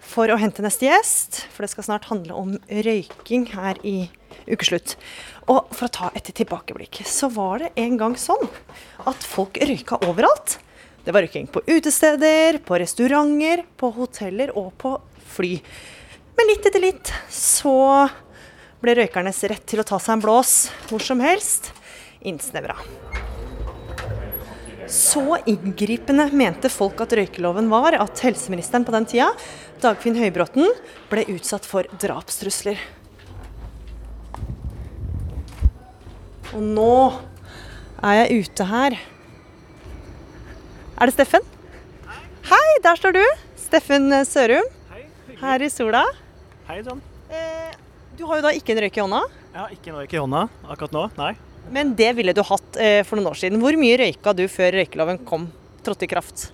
[0.08, 1.42] for å hente neste gjest.
[1.54, 4.12] For det skal snart handle om røyking her i
[4.48, 4.96] ukeslutt.
[5.48, 8.48] Og for å ta et tilbakeblikk, så var det en gang sånn
[9.08, 10.60] at folk røyka overalt.
[11.08, 14.98] Det var røyking på utesteder, på restauranter, på hoteller og på
[15.30, 15.58] fly.
[16.38, 18.08] Men litt etter litt så
[18.84, 20.52] ble røykernes rett til å ta seg en blås
[20.90, 21.72] hvor som helst
[22.28, 22.78] innsnevra.
[24.88, 29.32] Så inngripende mente folk at røykeloven var at helseministeren på den tida,
[29.84, 30.70] Dagfinn Høybråten,
[31.12, 32.80] ble utsatt for drapstrusler.
[36.56, 36.94] Og nå
[38.06, 38.96] er jeg ute her.
[40.98, 41.44] Er det Steffen?
[42.48, 43.24] Hei, der står du.
[43.60, 44.77] Steffen Sørum
[45.42, 46.04] her i sola.
[46.68, 47.02] Hei John.
[47.30, 47.76] Eh,
[48.18, 49.22] du har jo da ikke en røyk i hånda?
[49.54, 51.34] Jeg har ikke en røyk i hånda akkurat nå, nei.
[51.74, 53.62] Men det ville du hatt eh, for noen år siden.
[53.62, 55.50] Hvor mye røyka du før røykeloven kom,
[55.86, 56.48] trådte i kraft?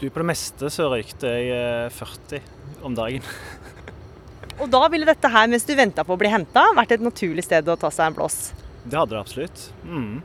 [0.00, 3.26] Du, På det meste så røykte jeg eh, 40 om dagen.
[4.60, 7.44] Og da ville dette her, mens du venta på å bli henta, vært et naturlig
[7.46, 8.38] sted å ta seg en blås?
[8.84, 9.66] Det hadde det absolutt.
[9.84, 10.20] Mm.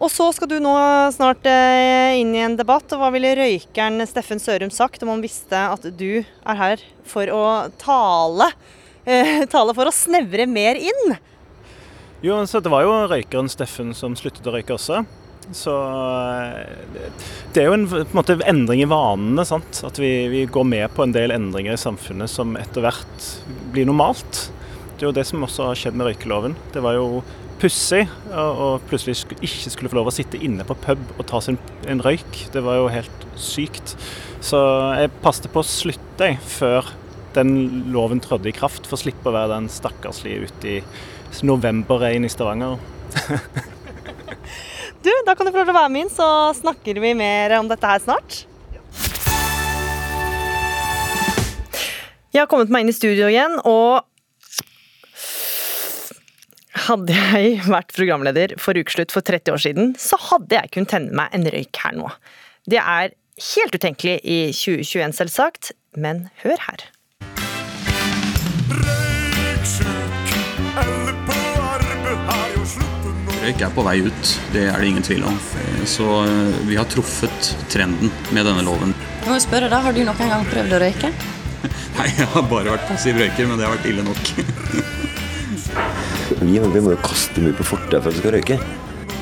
[0.00, 0.72] Og så skal du nå
[1.14, 2.88] snart eh, inn i en debatt.
[2.94, 7.28] og Hva ville røykeren Steffen Sørum sagt om han visste at du er her for
[7.30, 7.44] å
[7.80, 8.50] tale,
[9.04, 11.16] eh, tale for å snevre mer inn?
[12.22, 15.04] Jo, så Det var jo røykeren Steffen som sluttet å røyke også.
[15.50, 17.10] Så eh,
[17.52, 19.44] det er jo en, en måte, endring i vanene.
[19.46, 19.82] sant?
[19.86, 23.30] At vi, vi, går med på en del endringer i samfunnet som etter hvert
[23.74, 24.48] blir normalt.
[24.96, 26.54] Det er jo det som også har skjedd med røykeloven.
[26.74, 27.24] Det var jo
[27.62, 28.02] pussig
[28.34, 31.58] og plutselig ikke skulle få lov å sitte inne på pub og ta en,
[31.90, 32.40] en røyk.
[32.54, 33.94] Det var jo helt sykt.
[34.42, 34.58] Så
[34.98, 36.90] jeg passet på å slutte før
[37.36, 37.52] den
[37.94, 40.78] loven trådte i kraft, for å slippe å være den stakkarslige ute i
[41.46, 42.80] novemberregn i Stavanger.
[45.04, 47.56] du, da kan du få lov til å være med inn, så snakker vi mer
[47.60, 48.42] om dette her snart.
[52.32, 54.02] Jeg har kommet meg inn i studio igjen, og
[56.86, 61.14] hadde jeg vært programleder for Ukeslutt for 30 år siden, så hadde jeg kunnet tenne
[61.16, 62.08] meg en røyk her nå.
[62.68, 63.14] Det er
[63.52, 66.86] helt utenkelig i 2021, selvsagt, men hør her.
[73.42, 75.38] Røyk er på vei ut, det er det ingen tvil om.
[75.90, 78.94] Så eh, vi har truffet trenden med denne loven.
[79.22, 81.10] Jeg må spørre da, Har du noen gang prøvd å røyke?
[81.98, 85.18] Nei, jeg har bare vært passiv røyker, men det har vært ille nok.
[86.40, 88.58] Vi, vi må jo kaste mye på fortet for at vi skal røyke.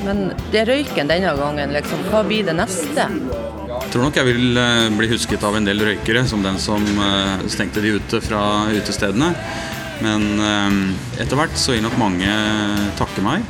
[0.05, 2.01] Men det røyken denne gangen, liksom.
[2.09, 3.05] Hva blir det neste?
[3.71, 6.81] Jeg tror nok jeg vil eh, bli husket av en del røykere som den som
[6.81, 9.33] eh, stengte de ute fra utestedene.
[10.01, 12.31] Men eh, etter hvert så vil nok mange
[12.99, 13.45] takke meg.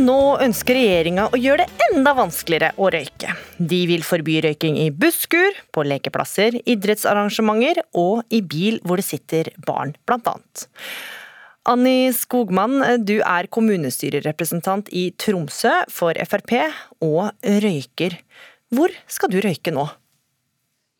[0.00, 3.34] Nå ønsker regjeringa å gjøre det enda vanskeligere å røyke.
[3.58, 9.50] De vil forby røyking i busskur, på lekeplasser, idrettsarrangementer og i bil hvor det sitter
[9.66, 10.64] barn, blant annet.
[11.68, 16.54] Anni Skogman, du er kommunestyrerepresentant i Tromsø for Frp,
[17.04, 17.34] og
[17.66, 18.16] røyker.
[18.72, 19.84] Hvor skal du røyke nå?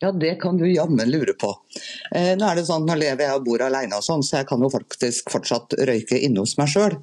[0.01, 1.55] Ja, det kan du jammen lure på.
[2.13, 4.49] Eh, nå er det sånn, nå lever jeg og bor alene, og sånn, så jeg
[4.49, 7.01] kan jo faktisk fortsatt røyke inne hos meg sjøl.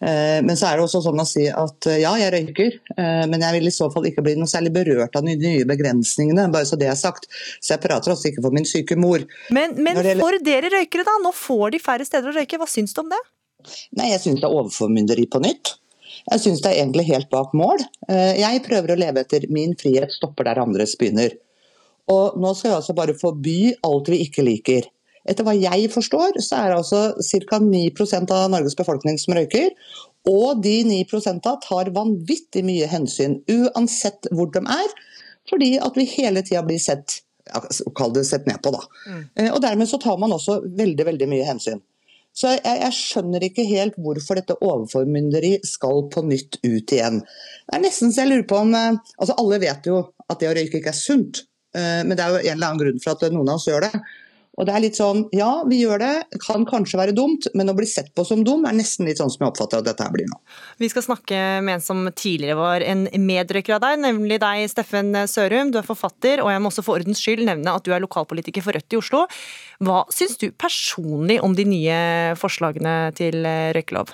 [0.00, 3.24] Eh, men så er det også sånn å si at eh, ja, jeg røyker, eh,
[3.28, 6.46] men jeg vil i så fall ikke bli noe særlig berørt av de nye begrensningene.
[6.52, 7.28] bare så det er sagt.
[7.60, 9.26] Så jeg prater også ikke for min syke mor.
[9.52, 10.22] Men, men gjelder...
[10.22, 11.18] for dere røykere, da?
[11.24, 12.60] Nå får de færre steder å røyke.
[12.60, 13.20] Hva syns du om det?
[13.98, 15.74] Nei, Jeg syns det er overformynderi på nytt.
[16.30, 17.80] Jeg syns det er egentlig helt bak mål.
[18.08, 21.32] Jeg prøver å leve etter min frihet stopper der andres begynner.
[22.12, 24.88] Og nå skal vi altså bare forby alt vi ikke liker.
[25.28, 27.00] Etter hva jeg forstår, så er det altså
[27.48, 27.58] ca.
[27.60, 29.72] 9% av Norges befolkning som røyker.
[30.30, 34.94] Og de 9% tar vanvittig mye hensyn, uansett hvor de er.
[35.50, 37.20] Fordi at vi hele tida blir sett
[37.96, 38.82] Kall det sett ned på, da.
[39.10, 39.22] Mm.
[39.34, 41.80] Eh, og dermed så tar man også veldig, veldig mye hensyn.
[42.36, 47.18] Så jeg, jeg, skjønner ikke helt hvorfor dette overformynderi skal på nytt ut igjen.
[47.24, 49.98] Det er nesten så jeg lurer på om eh, Altså alle vet jo
[50.30, 51.42] at det å røyke ikke er sunt.
[51.74, 53.88] Eh, men det er jo en eller annen grunn for at noen av oss gjør
[53.88, 54.04] det.
[54.60, 56.12] Og det er litt sånn, Ja, vi gjør det,
[56.44, 59.32] kan kanskje være dumt, men å bli sett på som dum er nesten litt sånn
[59.32, 60.36] som jeg oppfatter at dette her blir nå.
[60.82, 65.16] Vi skal snakke med en som tidligere var en medrøyker av deg, nemlig deg, Steffen
[65.30, 65.72] Sørum.
[65.72, 68.64] Du er forfatter, og jeg må også for ordens skyld nevne at du er lokalpolitiker
[68.64, 69.24] for Rødt i Oslo.
[69.80, 72.00] Hva syns du personlig om de nye
[72.40, 73.40] forslagene til
[73.76, 74.12] røykelov?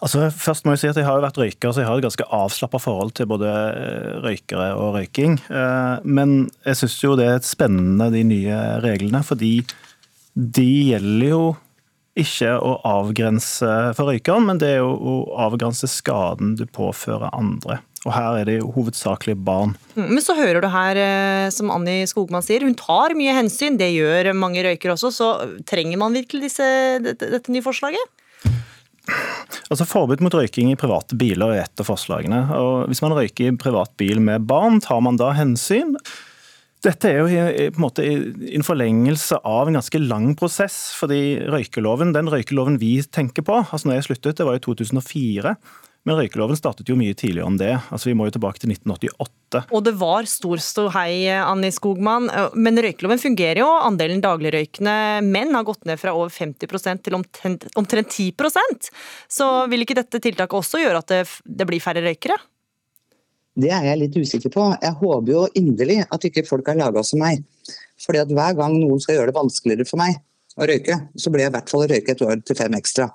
[0.00, 2.06] Altså, først må Jeg si at jeg har jo vært røyker, så jeg har et
[2.06, 5.36] ganske avslappa forhold til både eh, røykere og røyking.
[5.52, 9.58] Eh, men jeg syns jo det er spennende, de nye reglene, fordi
[10.34, 11.42] de gjelder jo
[12.20, 17.78] ikke å avgrense for røykeren, men det er jo å avgrense skaden du påfører andre.
[18.08, 19.74] Og her er det jo hovedsakelig barn.
[19.92, 23.76] Mm, men så hører du her, eh, som Anni Skogman sier, hun tar mye hensyn.
[23.76, 25.12] Det gjør mange røykere også.
[25.12, 25.28] Så
[25.68, 26.70] trenger man virkelig disse,
[27.04, 28.16] dette, dette nye forslaget?
[29.70, 32.40] Altså Forbud mot røyking i private biler er et av forslagene.
[32.56, 35.94] Og Hvis man røyker i privat bil med barn, tar man da hensyn?
[36.80, 37.26] Dette er jo
[37.74, 40.94] på en måte en forlengelse av en ganske lang prosess.
[40.96, 45.56] fordi røykeloven, Den røykeloven vi tenker på, altså når jeg sluttet, det var i 2004.
[46.08, 47.74] Men røykeloven startet jo mye tidligere enn det.
[47.92, 49.66] Altså Vi må jo tilbake til 1988.
[49.76, 52.30] Og det var stor ståhei, Anni Skogman.
[52.56, 53.68] Men røykeloven fungerer jo.
[53.84, 54.94] Andelen dagligrøykende
[55.26, 58.88] menn har gått ned fra over 50% til omtrent, omtrent 10%
[59.28, 62.38] Så vil ikke dette tiltaket også gjøre at det, det blir færre røykere?
[63.60, 64.70] Det er jeg litt usikker på.
[64.80, 67.44] Jeg håper jo inderlig at ikke folk er laga som meg.
[68.00, 70.16] Fordi at hver gang noen skal gjøre det vanskeligere for meg
[70.56, 73.10] å røyke, så blir jeg i hvert fall å røyke et år til fem ekstra.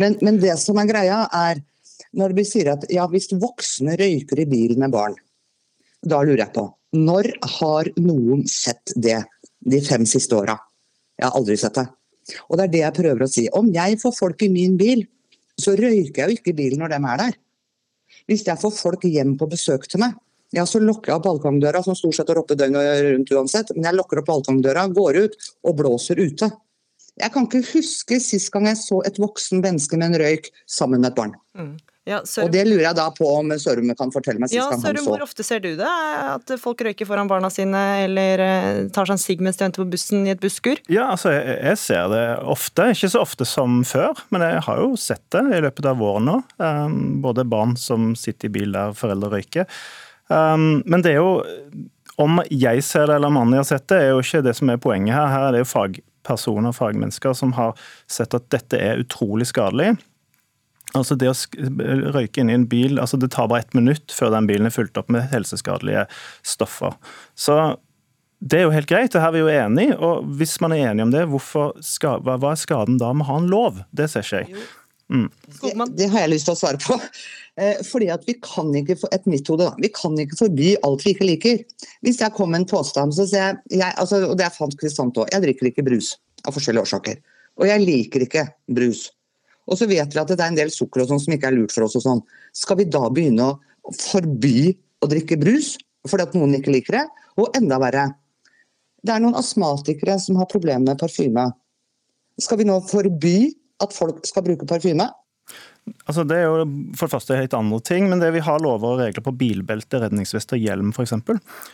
[0.00, 1.60] Men, men det som er greia, er
[2.16, 5.14] når vi sier at ja, hvis voksne røyker i bil med barn,
[6.00, 9.20] da lurer jeg på når har noen sett det
[9.60, 10.56] de fem siste åra?
[11.20, 11.86] Jeg har aldri sett det.
[12.48, 13.44] Og det er det jeg prøver å si.
[13.54, 15.04] Om jeg får folk i min bil,
[15.60, 17.36] så røyker jeg jo ikke i bilen når de er der.
[18.30, 20.16] Hvis jeg får folk hjem på besøk til meg,
[20.56, 23.70] ja, så lukker jeg opp balkongdøra, som stort sett er oppe døgnet rundt uansett.
[23.76, 26.50] Men jeg lukker opp balkongdøra, går ut og blåser ute.
[27.20, 31.04] Jeg kan ikke huske sist gang jeg så et voksen menneske med en røyk sammen
[31.04, 31.36] med et barn.
[31.54, 31.76] Mm.
[32.08, 34.80] Ja, og Det lurer jeg da på om Sørum kan fortelle meg sist ja, gang
[34.80, 35.90] Sørum, Hvor ofte ser du det?
[35.90, 39.84] At folk røyker foran barna sine, eller eh, tar seg en sigg mens de venter
[39.84, 40.80] på bussen i et busskur?
[40.88, 42.88] Ja, altså jeg, jeg, ser det ofte.
[42.94, 46.30] Ikke så ofte som før, men jeg har jo sett det i løpet av våren
[46.30, 46.40] nå.
[46.62, 49.68] Um, både barn som sitter i bil der foreldre røyker.
[50.32, 51.32] Um, men det er jo
[52.20, 54.80] Om jeg ser det eller mannen har sett det, er jo ikke det som er
[54.80, 55.28] poenget her.
[55.32, 57.76] Her er det jo fagpersoner, fagmennesker, som har
[58.08, 59.94] sett at dette er utrolig skadelig.
[60.98, 61.36] Altså Det å
[62.16, 64.74] røyke inn i en bil, altså det tar bare ett minutt før den bilen er
[64.74, 66.06] fulgt opp med helseskadelige
[66.46, 66.96] stoffer.
[67.38, 67.60] Så
[68.40, 70.90] det er jo helt greit, det her er vi jo enige og Hvis man er
[70.90, 71.26] enig om det,
[71.84, 73.82] skal, hva, er skaden da med å ha en lov?
[73.92, 74.62] Det ser ikke jeg.
[75.10, 75.26] Mm.
[75.60, 76.98] Det, det, har jeg lyst til å svare på.
[77.60, 81.12] Eh, fordi at vi kan ikke et mitt hode, vi kan ikke forby alt vi
[81.12, 81.58] ikke liker.
[82.06, 84.76] Hvis jeg kom med en påstand, så sier jeg, jeg altså, og det er fant
[84.80, 86.12] Kristant òg, jeg drikker ikke brus
[86.46, 87.18] av forskjellige årsaker.
[87.60, 89.02] Og jeg liker ikke brus.
[89.70, 91.56] Og så vet vi at det er en del sukker og sånn som ikke er
[91.56, 91.96] lurt for oss.
[91.98, 92.22] og sånn.
[92.56, 95.76] Skal vi da begynne å forby å drikke brus
[96.08, 97.06] fordi at noen ikke liker det?
[97.40, 98.08] Og enda verre,
[99.04, 101.46] det er noen astmatikere som har problemer med parfyme.
[102.40, 103.36] Skal vi nå forby
[103.80, 105.06] at folk skal bruke parfyme?
[106.10, 106.64] Altså, det er jo
[106.98, 110.00] for det første helt andre ting, men det vi har lover og regler på bilbelte,
[110.02, 111.14] redningsvest og hjelm f.eks.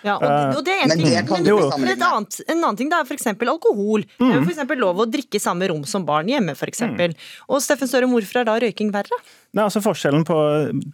[0.05, 2.38] Ja, og, og det er en Men ting, det kan men, du men et annet,
[2.44, 3.31] en annen ting det er f.eks.
[3.33, 4.05] alkohol.
[4.05, 4.44] Det er f.eks.
[4.44, 6.85] for eksempel lov å drikke i samme rom som barn hjemme, f.eks.
[7.49, 9.20] Og Steffen Støre hvorfor er da røyking verre?
[9.57, 10.37] Nei, altså forskjellen på,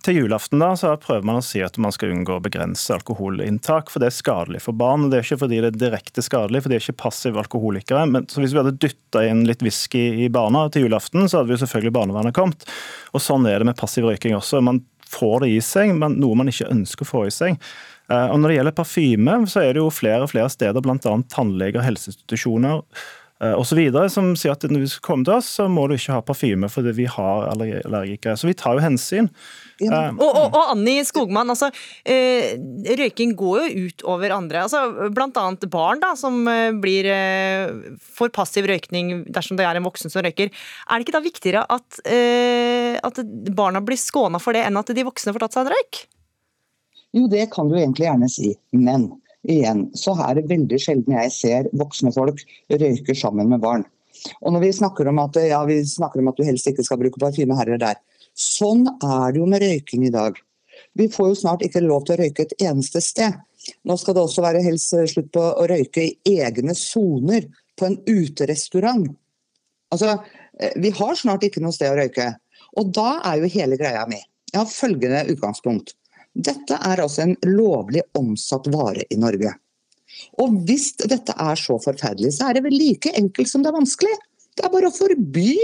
[0.07, 3.91] Til julaften da, så prøver man å si at man skal unngå å begrense alkoholinntak,
[3.91, 5.07] for det er skadelig for barn.
[5.07, 8.05] og Det er ikke fordi det er direkte skadelig, for de er ikke passive alkoholikere.
[8.07, 11.57] Men så Hvis vi hadde dytta inn litt whisky i barna til julaften, så hadde
[11.57, 12.69] jo selvfølgelig barnevernet kommet.
[13.13, 14.61] Og Sånn er det med passiv røyking også.
[14.65, 17.57] Man får det i seg, men noe man ikke ønsker å få i seg.
[18.11, 21.17] Eh, Og Når det gjelder parfyme, så er det jo flere og flere steder, bl.a.
[21.33, 22.83] tannleger, helseinstitusjoner
[23.43, 26.15] eh, videre, som sier at når du skal komme til oss, så må du ikke
[26.15, 28.37] ha parfyme fordi vi har allergi- allergikere.
[28.39, 29.29] Så vi tar jo hensyn.
[29.83, 31.73] Eh, Og, og, og Anni Skogman, altså,
[32.07, 32.55] eh,
[33.01, 34.63] røyking går jo ut over andre.
[34.63, 36.45] Altså, blant annet barn da, som
[36.81, 40.53] blir, eh, får passiv røykning dersom det er en voksen som røyker.
[40.53, 43.19] Er det ikke da viktigere at, eh, at
[43.53, 46.05] barna blir skåna for det, enn at de voksne får tatt seg en røyk?
[47.13, 48.55] Jo, det kan du egentlig gjerne si.
[48.73, 49.11] Men
[49.49, 53.85] igjen, så er det veldig sjelden jeg ser voksne folk røyke sammen med barn.
[54.43, 57.01] Og når vi snakker om at, ja, vi snakker om at du helst ikke skal
[57.01, 58.01] bruke parfyme her eller der.
[58.39, 60.39] Sånn er det jo med røyking i dag.
[60.99, 63.35] Vi får jo snart ikke lov til å røyke et eneste sted.
[63.87, 67.47] Nå skal det også være helst slutt på å røyke i egne soner
[67.79, 69.09] på en uterestaurant.
[69.93, 70.17] Altså,
[70.61, 72.33] eh, vi har snart ikke noe sted å røyke.
[72.81, 74.21] Og da er jo hele greia mi.
[74.53, 75.95] Jeg har følgende utgangspunkt.
[76.33, 79.53] Dette er altså en lovlig omsatt vare i Norge.
[80.41, 83.79] Og hvis dette er så forferdelig, så er det vel like enkelt som det er
[83.79, 84.15] vanskelig.
[84.57, 85.57] Det er bare å forby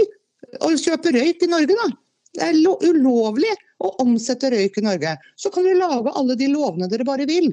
[0.65, 1.89] å kjøpe røyk i Norge, da.
[2.37, 3.51] Det er ulovlig
[3.81, 5.15] å omsette røyk i Norge.
[5.37, 7.49] Så kan dere lage alle de lovene dere bare vil.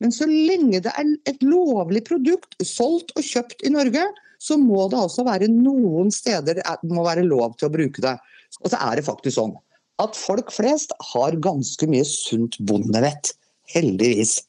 [0.00, 4.04] Men så lenge det er et lovlig produkt solgt og kjøpt i Norge,
[4.38, 8.16] så må det altså være noen steder det må være lov til å bruke det.
[8.62, 9.54] Og så er det faktisk sånn
[10.02, 13.32] at folk flest har ganske mye sunt bondevett.
[13.72, 14.42] Heldigvis.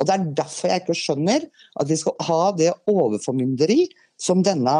[0.00, 1.46] Og Det er derfor jeg ikke skjønner
[1.80, 3.88] at vi skal ha det overformynderi
[4.20, 4.76] som denne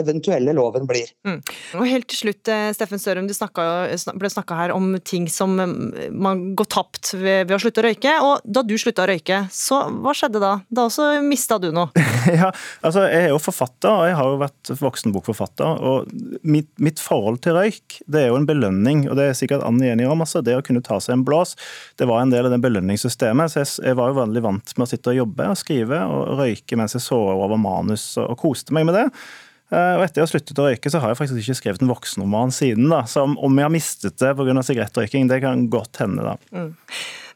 [0.00, 1.10] eventuelle loven blir.
[1.26, 1.40] Mm.
[1.78, 5.58] Og helt til slutt, eh, Steffen Sørum, det snakket, ble snakka her om ting som
[5.60, 8.14] eh, man går tapt ved, ved å slutte å røyke.
[8.24, 10.52] Og da du slutta å røyke, så hva skjedde da?
[10.68, 11.90] Da også mista du noe.
[12.40, 12.50] ja,
[12.82, 15.84] altså Jeg er jo forfatter, og jeg har jo vært voksenbokforfatter.
[15.86, 19.64] og mitt, mitt forhold til røyk det er jo en belønning, og det er sikkert
[19.66, 20.22] Anne enig om.
[20.24, 21.56] altså Det å kunne ta seg en blås,
[22.00, 23.52] det var en del av det belønningssystemet.
[23.52, 26.40] så Jeg, jeg var jo vanlig vant med å sitte og jobbe og skrive og
[26.40, 29.08] røyke mens jeg så over manus og, og koste meg med det.
[29.72, 31.88] Eh, Og Etter jeg har sluttet å røyke, så har jeg faktisk ikke skrevet en
[31.90, 32.88] voksenroman siden.
[32.88, 34.62] da, Så om- jeg har mistet det pga.
[34.62, 36.22] sigarettrøyking, det kan godt hende.
[36.22, 36.36] da.
[36.54, 36.74] Mm.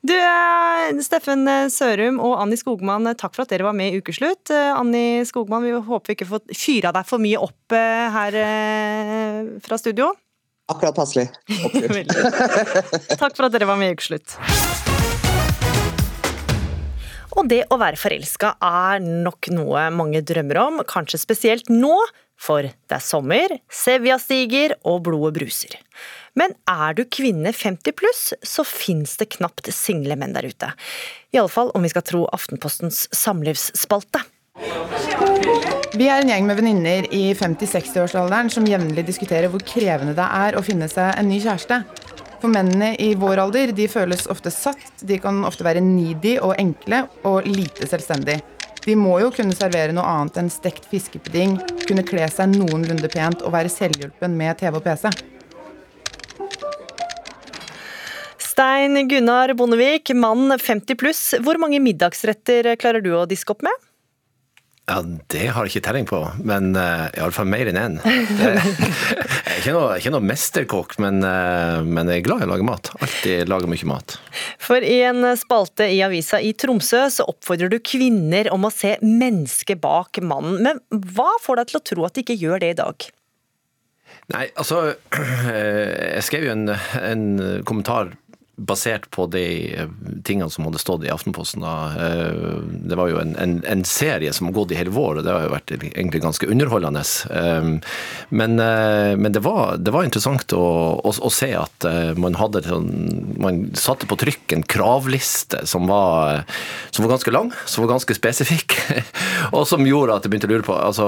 [0.06, 4.00] Du, eh, Steffen Sørum og Anni Skogman, eh, takk for at dere var med i
[4.00, 4.48] Ukeslutt.
[4.48, 8.32] Eh, Anni Skogman, vi håper vi ikke får fyra deg for mye opp eh, her
[8.34, 10.12] eh, fra studio.
[10.70, 11.28] Akkurat passelig.
[13.18, 14.89] Takk for at dere var med i Ukeslutt.
[17.40, 21.94] Og det å være forelska er nok noe mange drømmer om, kanskje spesielt nå,
[22.40, 25.78] for det er sommer, sevja stiger og blodet bruser.
[26.36, 30.68] Men er du kvinne 50 pluss, så fins det knapt single menn der ute.
[31.32, 34.20] Iallfall om vi skal tro Aftenpostens samlivsspalte.
[35.96, 40.60] Vi er en gjeng med venninner i 50-60-årsalderen som jevnlig diskuterer hvor krevende det er
[40.60, 41.80] å finne seg en ny kjæreste.
[42.40, 46.54] For mennene i vår alder de føles ofte satt, de kan ofte være needy og
[46.60, 48.38] enkle og lite selvstendig.
[48.86, 53.44] De må jo kunne servere noe annet enn stekt fiskepudding, kunne kle seg noenlunde pent
[53.44, 55.10] og være selvhjulpen med TV og PC.
[58.40, 61.22] Stein Gunnar Bondevik, mann 50 pluss.
[61.44, 63.89] Hvor mange middagsretter klarer du å diske opp med?
[64.90, 67.98] Ja, Det har jeg ikke telling på, men uh, iallfall mer enn én.
[68.02, 72.50] Jeg er ikke noe, ikke noe mesterkokk, men, uh, men jeg er glad i å
[72.50, 72.90] lage mat.
[72.98, 74.16] Alltid lager mye mat.
[74.62, 78.96] For i en spalte i avisa i Tromsø så oppfordrer du kvinner om å se
[79.04, 80.58] mennesket bak mannen.
[80.64, 80.82] Men
[81.14, 83.10] hva får deg til å tro at de ikke gjør det i dag?
[84.30, 84.80] Nei, altså
[85.52, 87.24] eh, Jeg skrev jo en, en
[87.68, 88.14] kommentar
[88.60, 89.88] basert på de eh,
[90.26, 91.62] tingene som hadde stått i Aftenposten.
[91.64, 91.74] Da.
[91.96, 92.58] Eh,
[92.90, 95.32] Det var jo en, en, en serie som har gått i hele vår, og det
[95.32, 97.04] har jo vært egentlig ganske underholdende.
[97.30, 97.70] Eh,
[98.30, 98.54] Men,
[99.20, 100.64] men det, var, det var interessant å,
[101.02, 101.86] å, å se at
[102.20, 102.90] man hadde sånn,
[103.40, 106.44] Man satte på trykk en kravliste som var,
[106.90, 108.76] som var ganske lang, som var ganske spesifikk,
[109.56, 111.06] og som gjorde at jeg begynte å lure på altså,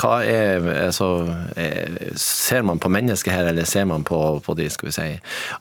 [0.00, 1.10] hva er altså,
[2.20, 5.08] Ser man på mennesket her, eller ser man på, på de skal vi si,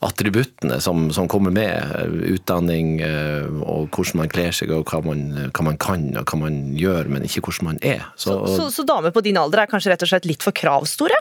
[0.05, 1.71] attributtene som, som kommer med?
[1.71, 6.25] eh, Utdanning eh, og hvordan man kler seg, og hva man, hva man kan og
[6.27, 8.03] hva man gjør, men ikke hvordan man er.
[8.19, 11.17] Så, Så, så damer på din alder er kanskje rett og slett litt for kravstore?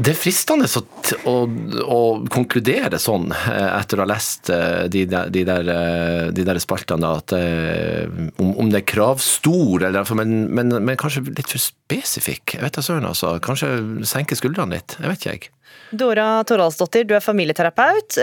[0.00, 0.82] Det er fristende å,
[1.28, 1.34] å,
[1.82, 2.00] å,
[2.32, 6.60] konkludere sånn eh, etter å ha lest eh, de der, de der, eh, de der
[6.62, 12.56] spaltene, at om, om, det er kravstor, eller, men, men, men, kanskje litt for spesifikk.
[12.56, 13.34] Jeg vet da søren, altså.
[13.44, 13.72] Kanskje
[14.08, 14.96] senke skuldrene litt.
[15.00, 15.56] Jeg vet ikke, jeg.
[15.92, 18.16] Dora Toralsdottir, du er familieterapeut,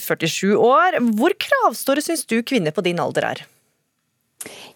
[0.00, 0.96] 47 år.
[1.18, 3.44] Hvor kravstore syns du kvinner på din alder er?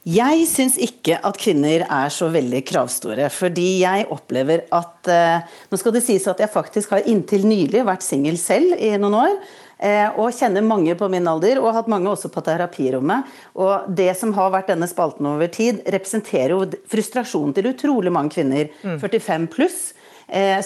[0.06, 3.26] Jeg syns ikke at kvinner er så veldig kravstore.
[3.34, 7.82] Fordi jeg opplever at eh, Nå skal det sies at jeg faktisk har inntil nylig
[7.86, 9.34] vært singel selv i noen år.
[9.82, 13.26] Eh, og kjenner mange på min alder, og har hatt mange også på terapirommet.
[13.58, 18.38] Og det som har vært denne spalten over tid, representerer jo frustrasjonen til utrolig mange
[18.38, 18.70] kvinner.
[18.86, 19.00] Mm.
[19.02, 19.95] 45 pluss Eh,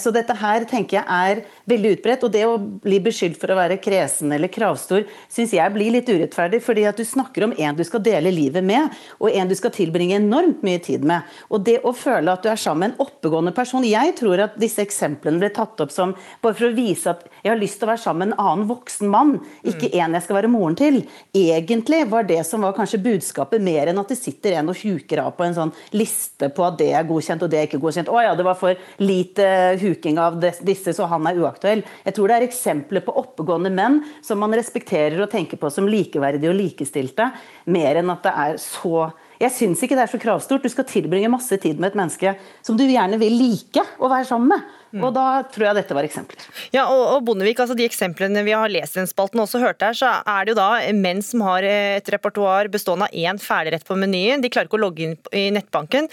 [0.00, 2.24] så dette her tenker jeg er veldig utbredt.
[2.24, 6.08] Og det å bli beskyldt for å være kresen eller kravstor syns jeg blir litt
[6.08, 6.62] urettferdig.
[6.64, 8.88] fordi at du snakker om en du skal dele livet med,
[9.18, 11.22] og en du skal tilbringe enormt mye tid med.
[11.50, 14.56] Og det å føle at du er sammen med en oppegående person Jeg tror at
[14.60, 17.88] disse eksemplene ble tatt opp som bare for å vise at jeg har lyst til
[17.88, 19.32] å være sammen med en annen voksen mann,
[19.64, 19.96] ikke mm.
[20.00, 21.00] en jeg skal være moren til.
[21.36, 25.24] Egentlig var det som var kanskje budskapet, mer enn at det sitter en og huker
[25.24, 28.12] av på en sånn liste på at det er godkjent og det er ikke godkjent.
[28.12, 29.49] Å ja, det var for lite
[29.80, 31.84] huking av disse, så han er uaktuell.
[32.06, 35.88] Jeg tror det er eksempler på oppegående menn som man respekterer og tenker på som
[35.90, 37.30] likeverdige og likestilte,
[37.70, 40.64] mer enn at det er så jeg syns ikke det er så kravstort.
[40.64, 42.34] Du skal tilbringe masse tid med et menneske
[42.66, 44.66] som du gjerne vil like å være sammen med.
[44.90, 45.04] Mm.
[45.06, 46.44] Og da tror jeg dette var eksempler.
[46.74, 49.62] Ja, og, og Bondevik, altså De eksemplene vi har lest i den spalten og også
[49.62, 53.40] hørt her, så er det jo da menn som har et repertoar bestående av én
[53.40, 54.44] ferdigrett på menyen.
[54.44, 56.10] De klarer ikke å logge inn i nettbanken.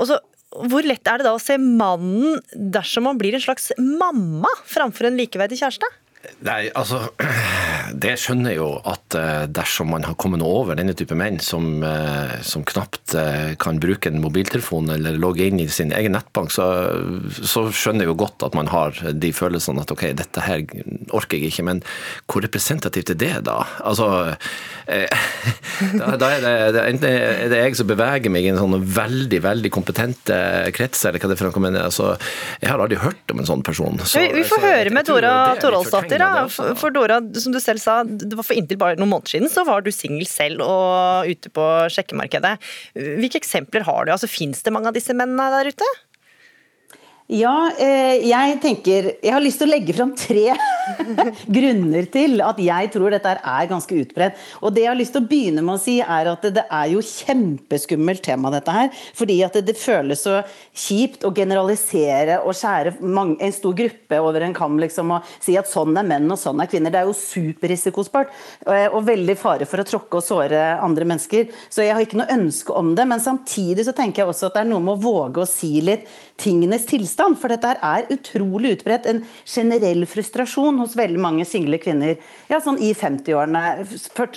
[0.00, 0.20] Og så
[0.50, 5.06] hvor lett er det da å se mannen dersom man blir en slags mamma framfor
[5.08, 5.86] en likeverdig kjæreste?
[6.44, 6.98] Nei, altså
[8.02, 11.80] Det skjønner jeg jo at eh, dersom man har kommet over denne type menn som,
[11.84, 16.52] eh, som knapt eh, kan bruke en mobiltelefon eller logge inn i sin egen nettbank,
[16.52, 16.66] så,
[17.40, 20.62] så, skjønner jeg jo godt at man har de følelsene at ok, dette her
[21.16, 21.66] orker jeg ikke.
[21.66, 21.82] Men
[22.30, 23.58] hvor representativt er det, da?
[23.80, 24.10] Altså
[26.00, 29.42] da, da er det, enten er det jeg som beveger meg i en sånn veldig,
[29.44, 30.38] veldig kompetente
[30.76, 32.12] krets, eller hva det er for noe, men altså,
[32.60, 34.00] jeg har aldri hørt om en sånn person.
[34.04, 36.74] Så, vi, vi får høre med Tora Toroldsdatter etter, da.
[36.78, 39.64] For Dora, som du selv sa, det var for inntil bare noen måneder siden så
[39.68, 42.56] var du singel selv og ute på sjekkemarkedet.
[42.98, 44.14] Hvilke eksempler har du?
[44.16, 45.90] Altså, Fins det mange av disse mennene der ute?
[47.30, 50.50] Ja, eh, jeg tenker Jeg har lyst til å legge fram tre
[51.56, 54.38] grunner til at jeg tror dette er ganske utbredt.
[54.58, 56.88] Og det jeg har lyst til å begynne med å si, er at det er
[56.90, 58.88] jo kjempeskummelt tema, dette her.
[59.14, 60.40] Fordi at det, føles så
[60.74, 65.70] kjipt å generalisere og skjære en stor gruppe over en kam, liksom, og si at
[65.70, 66.90] sånn er menn og sånn er kvinner.
[66.90, 68.34] Det er jo superrisikospart.
[68.66, 71.54] Eh, og veldig fare for å tråkke og såre andre mennesker.
[71.70, 73.06] Så jeg har ikke noe ønske om det.
[73.06, 75.76] Men samtidig så tenker jeg også at det er noe med å våge å si
[75.86, 76.10] litt
[76.40, 77.19] tingenes tilstand.
[77.40, 79.08] For dette er utrolig utbredt.
[79.10, 82.18] En generell frustrasjon hos veldig mange single kvinner.
[82.50, 83.86] Ja, sånn i 50-årene,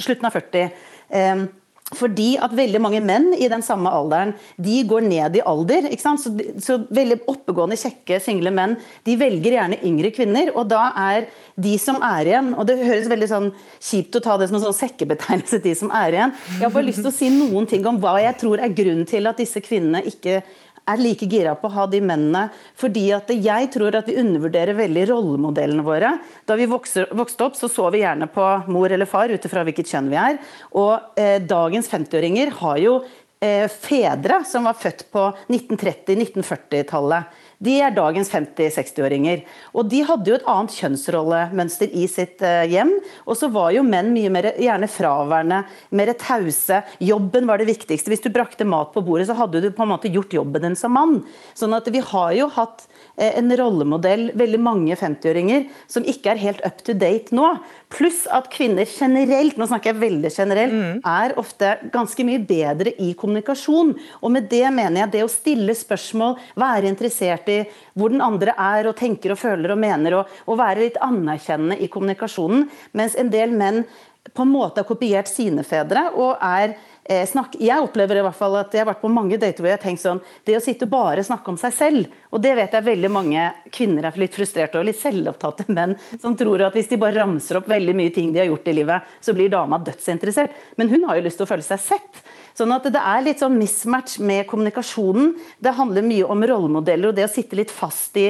[0.03, 0.71] slutten av 40.
[1.13, 1.45] Um,
[1.93, 5.89] fordi at veldig mange menn i den samme alderen de går ned i alder.
[5.91, 6.23] ikke sant?
[6.23, 6.31] Så,
[6.63, 8.75] så, veldig oppegående, kjekke, single menn
[9.05, 10.53] de velger gjerne yngre kvinner.
[10.57, 14.39] Og da er de som er igjen Og det høres veldig sånn kjipt å ta
[14.39, 16.35] det som en sånn sekkebetegnelse, de som er igjen.
[16.55, 19.05] Jeg har bare lyst til å si noen ting om hva jeg tror er grunnen
[19.09, 20.41] til at disse kvinnene ikke
[20.89, 22.47] er like gira på å ha de mennene.
[22.79, 26.15] Fordi at jeg tror at vi undervurderer veldig rollemodellene våre.
[26.49, 29.65] Da vi vokste, vokste opp, så så vi gjerne på mor eller far ut ifra
[29.67, 30.39] hvilket kjønn vi er.
[30.79, 32.97] Og eh, dagens 50-åringer har jo
[33.43, 37.41] eh, fedre som var født på 1930-1940-tallet.
[37.63, 39.43] De er dagens 50-60-åringer.
[39.73, 42.91] Og de hadde jo et annet kjønnsrollemønster i sitt uh, hjem.
[43.27, 45.63] Og så var jo menn mye mer gjerne fraværende,
[45.95, 46.81] mer tause.
[47.03, 48.11] Jobben var det viktigste.
[48.13, 50.79] Hvis du brakte mat på bordet, så hadde du på en måte gjort jobben din
[50.79, 51.21] som mann.
[51.57, 56.39] Sånn at vi har jo hatt Eh, en rollemodell, veldig mange 50-åringer, som ikke er
[56.41, 57.45] helt up to date nå.
[57.93, 60.95] Pluss at kvinner generelt, nå snakker jeg veldig generelt, mm.
[61.05, 63.93] er ofte ganske mye bedre i kommunikasjon.
[64.17, 67.52] Og med det mener jeg det å stille spørsmål, være interessert i
[67.97, 71.79] hvor den andre er og tenker og føler og mener, og, og være litt anerkjennende
[71.81, 72.67] i kommunikasjonen.
[72.97, 73.83] Mens en del menn
[74.33, 76.73] på en måte har kopiert sine fedre og er
[77.03, 79.69] eh, snakk, Jeg opplever i hvert fall at jeg har vært på mange dater hvor
[79.69, 82.53] jeg har tenkt sånn Det å sitte og bare snakke om seg selv, og det
[82.57, 86.77] vet jeg veldig mange kvinner er litt frustrerte og litt selvopptatte menn som tror at
[86.77, 89.51] hvis de bare ramser opp veldig mye ting de har gjort i livet, så blir
[89.51, 90.55] dama dødsinteressert.
[90.79, 92.23] Men hun har jo lyst til å føle seg sett.
[92.53, 95.31] Sånn at det er litt sånn mismatch med kommunikasjonen.
[95.57, 98.27] Det handler mye om rollemodeller og det å sitte litt fast i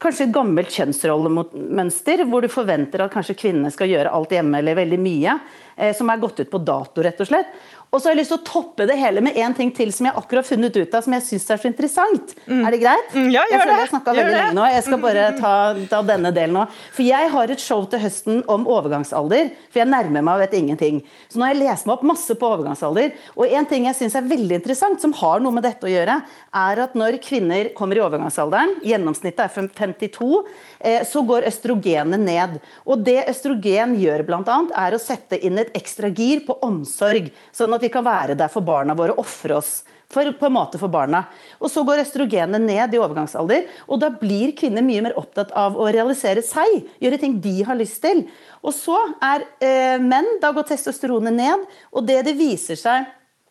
[0.00, 4.78] kanskje et gammelt kjønnsrollemønster, hvor du forventer at kanskje kvinnene skal gjøre alt hjemme eller
[4.78, 5.36] veldig mye,
[5.76, 7.52] eh, som er gått ut på dato, rett og slett.
[7.90, 10.06] Og så har jeg lyst til å toppe det hele med en ting til som
[10.06, 12.34] jeg akkurat har funnet ut av, som jeg syns er så interessant.
[12.46, 12.60] Mm.
[12.62, 13.08] Er det greit?
[13.16, 14.66] Mm, ja, gjør jeg føler jeg snakka veldig lenge nå.
[14.70, 15.54] Jeg skal bare ta,
[15.90, 16.66] ta, denne delen nå.
[16.94, 20.54] For jeg har et show til høsten om overgangsalder, for jeg nærmer meg og vet
[20.60, 21.00] ingenting.
[21.26, 23.16] Så nå har jeg lest meg opp masse på overgangsalder.
[23.34, 26.20] Og en ting jeg syns er veldig interessant, som har noe med dette å gjøre,
[26.62, 30.30] er at når kvinner kommer i overgangsalderen, gjennomsnittet er 52,
[30.78, 32.56] eh, så går østrogenet ned.
[32.86, 37.32] Og det østrogen gjør bl.a., er å sette inn et ekstra gir på omsorg.
[37.50, 40.56] sånn at at vi kan være der for barna våre, ofre oss for, på en
[40.56, 41.24] måte for barna.
[41.60, 45.78] Og Så går østrogenet ned i overgangsalder, og da blir kvinner mye mer opptatt av
[45.78, 48.26] å realisere seg, gjøre ting de har lyst til.
[48.60, 51.64] Og så er eh, menn, da går testosteronet ned,
[51.94, 53.08] og det det viser seg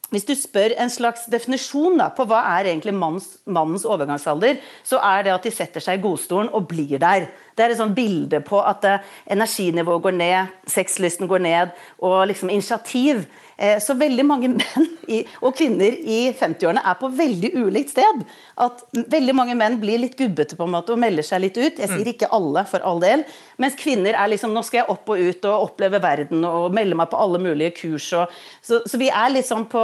[0.09, 4.97] hvis du spør en slags definisjon da, på hva er egentlig mannens, mannens, overgangsalder, så
[5.05, 7.27] er det at de setter seg i godstolen og blir der.
[7.53, 12.23] Det er et sånt bilde på at eh, energinivået går ned, sexlysten går ned, og
[12.31, 13.27] liksom initiativ.
[13.59, 18.21] Eh, så veldig mange menn i, og kvinner i 50-årene er på veldig ulikt sted.
[18.61, 21.81] At veldig mange menn blir litt gubbete på en måte og melder seg litt ut.
[21.81, 22.11] Jeg sier mm.
[22.13, 23.25] ikke alle, for all del.
[23.59, 26.95] Mens kvinner er liksom nå skal jeg opp og ut og oppleve verden og melde
[26.95, 28.07] meg på alle mulige kurs.
[28.15, 29.83] Og, så, så, vi er sånn på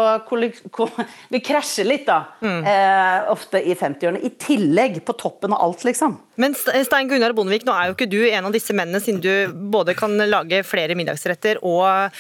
[1.34, 2.22] Vi krasjer litt, da.
[2.46, 2.62] Mm.
[2.72, 4.24] Eh, ofte i 50-årene.
[4.24, 6.16] I tillegg, på toppen av alt, liksom.
[6.40, 9.68] Men Stein Gunnar Bondevik, nå er jo ikke du en av disse mennene, siden du
[9.72, 12.16] både kan lage flere middagsretter og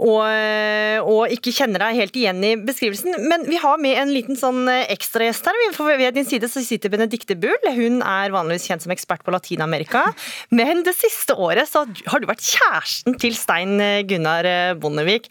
[0.00, 0.22] og,
[1.04, 3.16] og, ikke kjenner deg helt igjen i beskrivelsen.
[3.28, 5.60] Men vi har med en liten sånn eh, ekstragjest her.
[6.00, 7.68] Ved din side så sitter Benedicte Bull.
[7.76, 10.06] Hun er vanligvis kjent som ekspert på Latin-Amerika.
[10.54, 13.76] Men det siste året så har du vært kjæresten til Stein
[14.08, 14.48] Gunnar
[14.80, 15.28] Bondevik.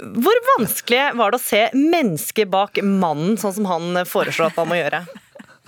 [0.00, 4.72] Hvor vanskelig var det å se mennesket bak mannen, sånn som han foreslår at man
[4.72, 5.04] må gjøre?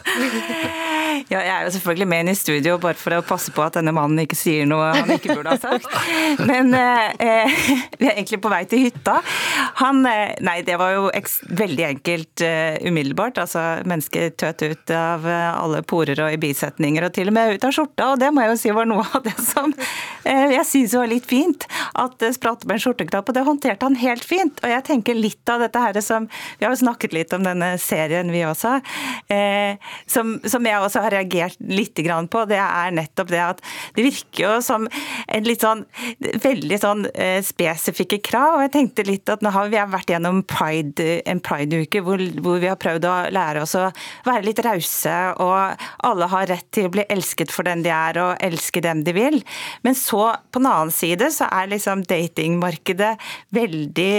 [1.27, 3.79] Ja, jeg er jo selvfølgelig med inn i studio bare for å passe på at
[3.79, 5.89] denne mannen ikke sier noe han ikke burde ha sagt.
[6.51, 7.57] Men eh,
[8.01, 9.17] vi er egentlig på vei til hytta.
[9.81, 11.07] Han eh, Nei, det var jo
[11.57, 13.41] veldig enkelt uh, umiddelbart.
[13.41, 17.67] Altså, mennesket tøt ut av alle porer og i bisetninger, og til og med ut
[17.67, 18.11] av skjorta.
[18.13, 19.73] Og det må jeg jo si var noe av det som
[20.27, 21.67] eh, jeg syns var litt fint.
[21.99, 24.61] At det spratt med en skjorteknapp, og det håndterte han helt fint.
[24.63, 26.29] Og jeg tenker litt av dette her som
[26.59, 28.77] Vi har jo snakket litt om denne serien, vi også.
[29.33, 33.63] Eh, som, som, jeg også har reagert litt på, det er nettopp det at
[33.97, 35.85] det virker jo som en litt sånn
[36.43, 38.59] veldig sånn eh, spesifikke krav.
[38.59, 42.61] og jeg tenkte litt at nå har Vi vært gjennom pride, en prideuke hvor, hvor
[42.63, 43.87] vi har prøvd å lære oss å
[44.27, 48.21] være litt rause, og alle har rett til å bli elsket for den de er,
[48.23, 49.41] og elske dem de vil.
[49.87, 53.15] Men så, på den annen side, så er liksom datingmarkedet
[53.57, 54.13] veldig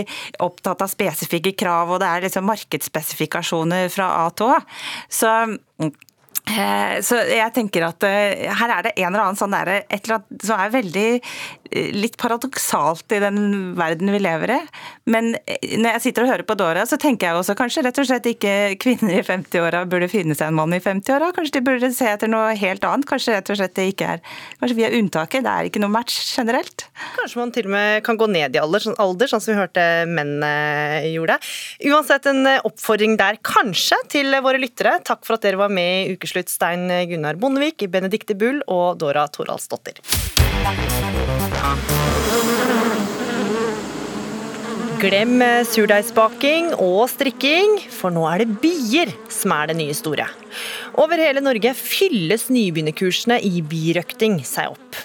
[0.45, 4.59] opptatt av spesifikke krav, og det er liksom markedsspesifikasjoner fra A til Å.
[5.09, 5.31] Så
[7.03, 10.19] så jeg tenker at eh, her er det en eller annen sånn der, et eller
[10.21, 11.19] annet som er veldig eh,
[11.71, 13.39] litt paradoksalt i den
[13.77, 14.59] verden vi lever i.
[15.09, 18.07] Men når jeg sitter og hører på Dora, så tenker jeg også kanskje rett og
[18.09, 21.31] slett ikke kvinner i 50-åra burde finne seg en mann i 50-åra.
[21.35, 23.07] Kanskje de burde se etter noe helt annet.
[23.09, 24.23] Kanskje rett og slett det ikke er
[24.57, 25.45] Kanskje vi er unntaket.
[25.45, 26.87] Det er ikke noe match generelt.
[27.17, 29.59] Kanskje man til og med kan gå ned i alder, sånn, alder sånn som vi
[29.59, 31.37] hørte mennene gjorde.
[31.87, 34.97] Uansett en oppfordring der, kanskje, til våre lyttere.
[35.07, 39.27] Takk for at dere var med i Ukeslutt Stein Gunnar Bondevik, Benedikte Bull og Dora
[39.31, 40.01] Toralsdottir.
[44.97, 50.25] Glem surdeigsbaking og strikking, for nå er det bier som er det nye store.
[50.97, 54.97] Over hele Norge fylles nybegynnerkursene i birøkting seg opp.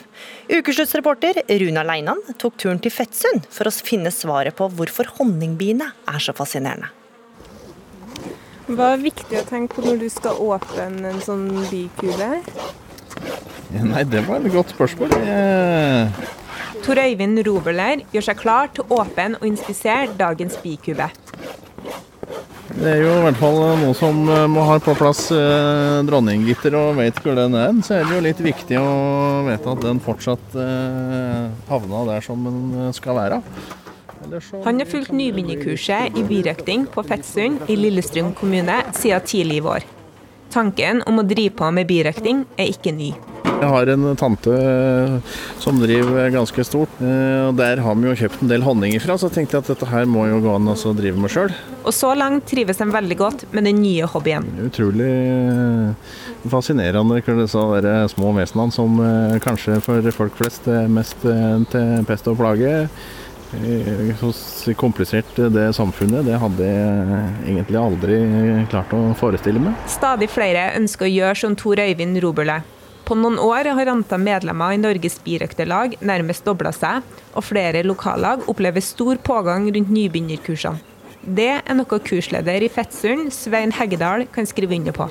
[0.48, 6.24] Ukesluttsreporter Runa Leinan tok turen til Fettsund for å finne svaret på hvorfor honningbiene er
[6.24, 6.88] så fascinerende.
[8.72, 12.38] Hva er viktig å tenke på når du skal åpne en sånn bikube?
[13.76, 15.12] Nei, det var et godt spørsmål.
[15.20, 16.38] Jeg...
[16.82, 21.10] Tor Øyvind Robeler gjør seg klar til åpen og inspisere dagens bikube.
[22.72, 26.74] Det er jo i hvert fall noe som eh, må ha på plass eh, dronninggitter
[26.78, 27.76] og vet hvor den er.
[27.84, 28.88] Så er det jo litt viktig å
[29.46, 33.42] vite at den fortsatt eh, havna der som den skal være.
[34.64, 39.86] Han har fulgt nybegynnerkurset i birøkting på Fettsund i Lillestrøm kommune siden tidlig i vår.
[40.54, 43.12] Tanken om å drive på med birøkting er ikke ny.
[43.62, 44.52] Jeg har en tante
[45.62, 46.96] som driver ganske stort.
[46.98, 49.70] Eh, og Der har vi jo kjøpt en del honning ifra, så tenkte jeg at
[49.70, 51.54] dette her må jo gå an å drive med sjøl.
[51.86, 54.50] Og så langt trives de veldig godt med den nye hobbyen.
[54.66, 56.18] Utrolig eh,
[56.50, 62.40] fascinerende, disse små vesenene som eh, kanskje for folk flest er mest til pest og
[62.42, 62.74] plage.
[63.52, 68.20] Så komplisert det samfunnet, det hadde jeg egentlig aldri
[68.72, 69.76] klart å forestille meg.
[69.92, 72.62] Stadig flere ønsker å gjøre som Tor Øyvind Roberle.
[73.12, 77.02] På noen år har antall medlemmer i Norges birøkterlag nærmest dobla seg,
[77.36, 80.80] og flere lokallag opplever stor pågang rundt nybegynnerkursene.
[81.20, 85.10] Det er noe kursleder i Fettsund, Svein Heggedal, kan skrive under på.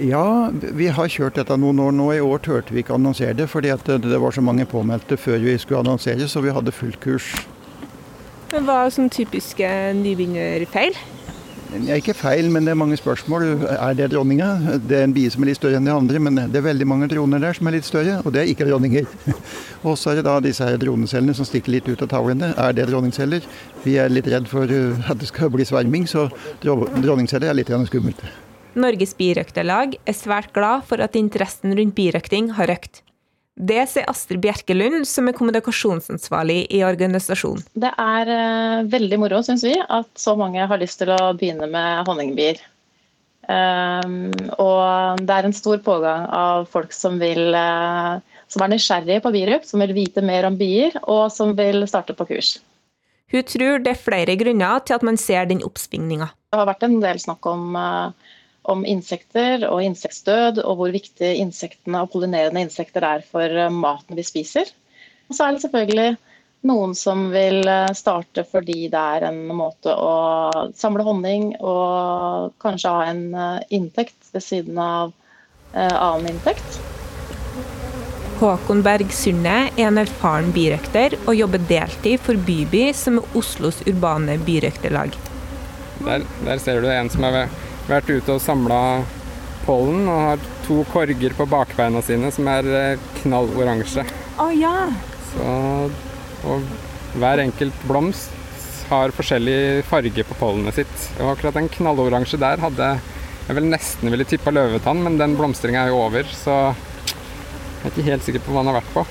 [0.00, 2.08] Ja, vi har kjørt dette noen år nå.
[2.16, 5.58] I år turte vi ikke annonsere det, fordi det var så mange påmeldte før vi
[5.60, 7.34] skulle annonsere, så vi hadde fullt kurs.
[8.54, 9.68] Men Hva er sånn typiske
[10.00, 10.96] nybegynnerfeil?
[11.74, 13.44] Det ikke feil, men det er mange spørsmål.
[13.74, 14.78] Er det dronninga?
[14.78, 16.86] Det er en bie som er litt større enn de andre, men det er veldig
[16.86, 19.08] mange droner der som er litt større, og det er ikke dronninger.
[19.88, 22.52] Og så er det da disse her dronecellene som stikker litt ut av tavlene.
[22.54, 23.44] Er det dronningceller?
[23.82, 26.28] Vi er litt redd for uh, at det skal bli sverming, så
[26.62, 28.22] dronningceller er litt skummelt.
[28.78, 33.02] Norges birøkterlag er svært glad for at interessen rundt birøkting har økt.
[33.54, 37.62] Det sier Astrid Bjerkelund, som er kommunikasjonsansvarlig i organisasjonen.
[37.78, 41.68] Det er uh, veldig moro, syns vi, at så mange har lyst til å begynne
[41.70, 42.58] med honningbier.
[43.46, 48.18] Um, og det er en stor pågang av folk som, vil, uh,
[48.50, 52.16] som er nysgjerrige på birup, som vil vite mer om bier, og som vil starte
[52.18, 52.56] på kurs.
[53.30, 56.32] Hun tror det er flere grunner til at man ser den oppsvingninga.
[56.50, 58.33] Det har vært en del snakk om uh,
[58.64, 64.16] om insekter og insektdød, og hvor viktig insektene og pollinerende insekter er for eh, maten
[64.16, 64.70] vi spiser.
[65.28, 66.14] Og så er det selvfølgelig
[66.68, 72.94] noen som vil eh, starte fordi det er en måte å samle honning og kanskje
[72.94, 75.12] ha en eh, inntekt ved siden av
[75.74, 76.76] annen inntekt.
[78.38, 83.80] Håkon Berg Sunde er en erfaren birøkter og jobber deltid for Byby, som er Oslos
[83.90, 85.18] urbane birøkterlag.
[86.04, 88.80] Der, der ser du en som er ved vært ute og samla
[89.64, 94.04] pollen og har to korger på bakbeina sine som er knalloransje.
[94.04, 94.46] knall.
[94.46, 94.88] Oh, ja.
[95.32, 95.90] Så,
[96.48, 98.32] og hver enkelt blomst
[98.90, 101.10] har forskjellig farge på pollenet sitt.
[101.20, 102.94] Og akkurat den knalloransje der hadde
[103.44, 107.90] jeg vel nesten ville tippa løvetann, men den blomstringa er jo over, så jeg er
[107.90, 109.02] ikke helt sikker på hva han har vært på.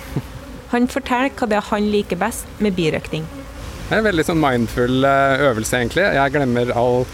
[0.74, 3.26] Han forteller hva det er han liker best med birøkting.
[3.88, 6.06] Det er en veldig sånn mindful eh, øvelse, egentlig.
[6.16, 7.04] Jeg glemmer all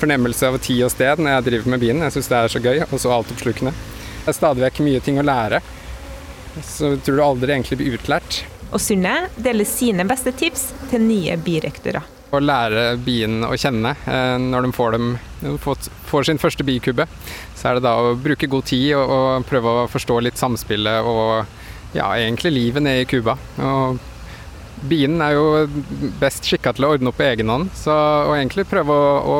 [0.00, 2.04] fornemmelse av tid og sted når jeg driver med bilen.
[2.06, 3.72] Jeg syns det er så gøy og så altoppslukende.
[4.22, 5.60] Det er stadig vekk mye ting å lære.
[6.64, 8.42] Så jeg tror du aldri egentlig blir utlært.
[8.68, 12.02] Og Sunne deler sine beste tips til nye birøktere.
[12.28, 15.14] Å lære bien å kjenne eh, når de får, dem,
[16.10, 17.06] får sin første bikubbe,
[17.56, 21.08] så er det da å bruke god tid og, og prøve å forstå litt samspillet
[21.08, 23.38] og ja, egentlig livet nede i kuba.
[23.64, 23.96] Og
[24.86, 25.46] Bien er jo
[26.20, 27.94] best skikka til å ordne opp på egen hånd, så
[28.28, 29.38] å egentlig prøve å, å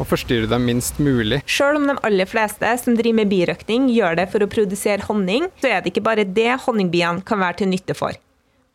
[0.00, 1.42] og forstyrre dem minst mulig.
[1.50, 5.48] Selv om de aller fleste som driver med birøkting gjør det for å produsere honning,
[5.60, 8.16] så er det ikke bare det honningbiene kan være til nytte for.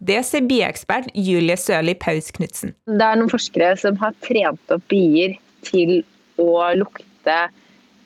[0.06, 2.76] Det sier biekspert Julie Sørli Paus Knutsen.
[2.86, 6.02] Det er noen forskere som har trent opp bier til
[6.42, 7.38] å lukte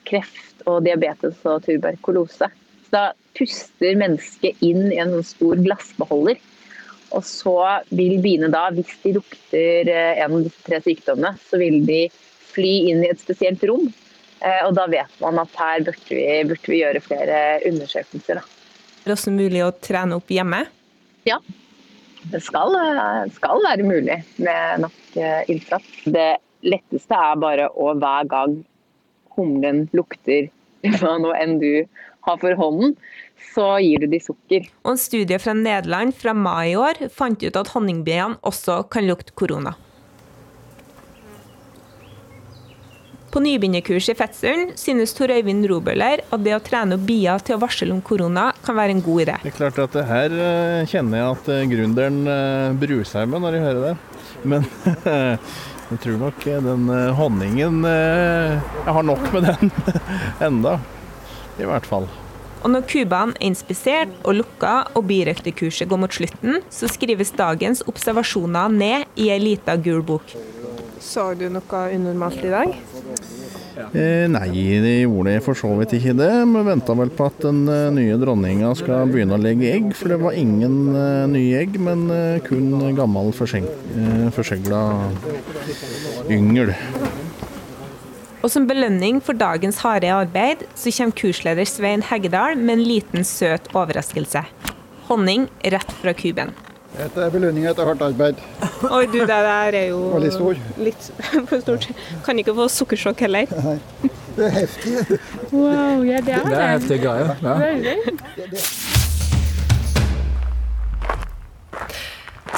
[0.08, 2.48] kreft og diabetes og tuberkulose.
[2.86, 6.40] Så da puster mennesket inn i en sånn stor glassbeholder.
[7.10, 7.56] Og så
[7.90, 12.04] vil biene da, hvis de lukter eh, en av disse tre sykdommene, så vil de
[12.50, 13.88] fly inn i et spesielt rom.
[14.40, 18.40] Eh, og da vet man at her burde vi, burde vi gjøre flere undersøkelser.
[18.40, 18.76] Da.
[19.00, 20.64] Er det også mulig å trene opp hjemme?
[21.28, 21.38] Ja,
[22.32, 22.76] det skal,
[23.36, 25.90] skal være mulig med nok eh, innsats.
[26.04, 26.30] Det
[26.66, 28.60] letteste er bare å hver gang
[29.36, 30.50] humlen lukter
[31.00, 31.84] hva nå enn du
[32.26, 32.94] har for hånden,
[33.54, 34.66] så gir du de sukker.
[34.84, 39.08] Og En studie fra Nederland fra mai i år fant ut at honningbiene også kan
[39.08, 39.74] lukte korona.
[43.30, 47.54] På nybegynnerkurs i Fettsund synes Tor Øyvind Robøller at det å trene opp bier til
[47.54, 49.36] å varsle om korona kan være en god idé.
[49.44, 53.30] Det er klart at det her eh, kjenner jeg at eh, gründeren eh, bruer seg
[53.30, 53.92] med når jeg hører det.
[54.50, 54.66] Men
[55.92, 59.72] jeg tror nok den honningen Jeg har nok med den
[60.48, 60.78] enda,
[61.60, 62.10] i hvert fall.
[62.64, 67.84] Og når kubene er inspisert og lukka og birøkterkurset går mot slutten, så skrives dagens
[67.86, 70.34] observasjoner ned i ei lita gul bok.
[71.00, 72.74] Så du noe unormalt i dag?
[73.96, 74.48] Eh, nei,
[74.84, 76.28] de gjorde for så vidt ikke det.
[76.52, 79.90] Vi venta vel på at den eh, nye dronninga skal begynne å legge egg.
[79.96, 84.82] For det var ingen eh, nye egg, men eh, kun gammel eh, forsegla
[86.30, 86.74] yngel.
[88.40, 93.24] Og som belønning for dagens harde arbeid, så kommer kursleder Svein Heggedal med en liten,
[93.24, 94.44] søt overraskelse.
[95.08, 96.54] Honning rett fra kuben.
[96.90, 98.40] Dette er belønning etter hardt arbeid.
[98.96, 100.58] Oi, du, det der er jo litt stor.
[100.80, 101.10] Litt
[101.50, 101.86] for stort.
[102.26, 103.50] Kan ikke få sukkersjokk heller.
[103.66, 103.78] Nei.
[104.36, 105.18] Det er heftig.
[105.52, 106.50] Wow, ja, det er det.
[106.50, 107.34] Det er heftige greier.
[107.42, 107.54] Ja.
[107.60, 107.96] Veldig.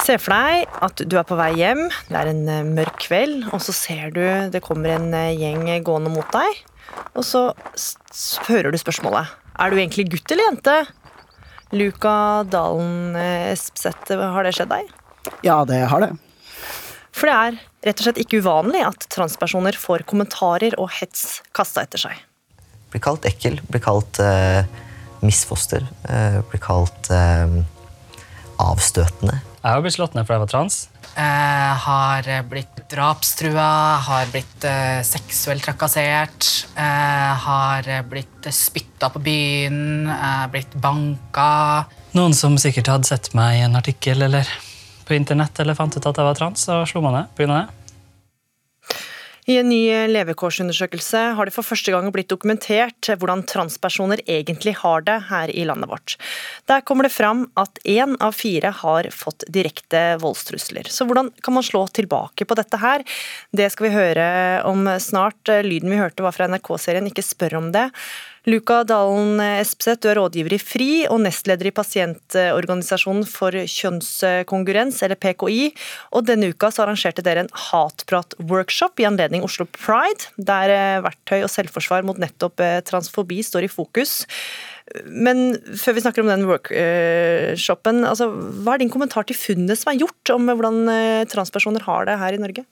[0.03, 3.45] Se for deg at du er på vei hjem, det er en eh, mørk kveld,
[3.55, 4.19] og så ser du
[4.51, 6.59] det kommer en eh, gjeng gående mot deg.
[7.15, 7.45] Og så
[8.49, 9.31] hører du spørsmålet
[9.61, 10.75] Er du egentlig gutt eller jente?
[11.73, 13.15] Luka Dalen
[13.49, 14.91] Espseth, har det skjedd deg?
[15.45, 16.13] Ja, det har det.
[17.13, 17.57] For det er
[17.87, 22.17] rett og slett ikke uvanlig at transpersoner får kommentarer og hets kasta etter seg.
[22.93, 24.65] Blir kalt ekkel, blir kalt uh,
[25.25, 27.61] misfoster, uh, blir kalt uh,
[28.61, 29.39] avstøtende.
[29.63, 30.79] Jeg har blitt slått ned fordi jeg var trans.
[31.13, 33.69] Jeg har blitt drapstrua,
[34.05, 34.65] har blitt
[35.05, 36.47] seksuelt trakassert.
[36.75, 40.09] har blitt spytta på byen,
[40.51, 41.85] blitt banka.
[42.17, 44.49] Noen som sikkert hadde sett meg i en artikkel eller
[45.05, 47.53] på internett eller fant ut at jeg var trans, og slo meg ned pga.
[47.53, 47.82] det.
[49.45, 55.03] I en ny levekårsundersøkelse har det for første gang blitt dokumentert hvordan transpersoner egentlig har
[55.03, 56.15] det her i landet vårt.
[56.71, 60.87] Der kommer det fram at én av fire har fått direkte voldstrusler.
[60.87, 63.03] Så hvordan kan man slå tilbake på dette her?
[63.51, 64.27] Det skal vi høre
[64.69, 65.41] om snart.
[65.67, 67.89] Lyden vi hørte var fra NRK-serien Ikke spør om det.
[68.43, 75.15] Luka Dalen Espeseth, du er rådgiver i FRI og nestleder i pasientorganisasjonen for kjønnskongruens, eller
[75.15, 75.69] PKI.
[76.11, 81.39] Og denne uka så arrangerte dere en hatprat-workshop i anledning Oslo Pride, der eh, verktøy
[81.39, 84.25] og selvforsvar mot nettopp eh, transfobi står i fokus.
[85.07, 89.93] Men før vi snakker om den workshopen, altså, hva er din kommentar til funnet som
[89.93, 92.67] er gjort om hvordan eh, transpersoner har det her i Norge?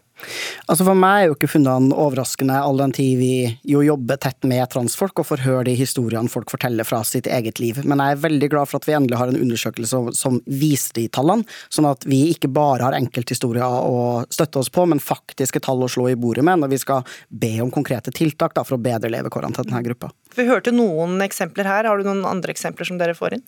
[0.69, 3.34] Altså For meg er jo ikke funnene overraskende, all den tid vi
[3.67, 7.61] jo jobber tett med transfolk og får høre de historiene folk forteller fra sitt eget
[7.61, 7.82] liv.
[7.86, 11.07] Men jeg er veldig glad for at vi endelig har en undersøkelse som, viser de
[11.13, 15.84] tallene, sånn at vi ikke bare har enkelthistorier å støtte oss på, men faktiske tall
[15.86, 18.82] å slå i bordet med når vi skal be om konkrete tiltak da, for å
[18.82, 20.11] bedre levekårene til denne gruppa.
[20.38, 23.45] Vi hørte noen eksempler her, har du noen andre eksempler som dere får inn?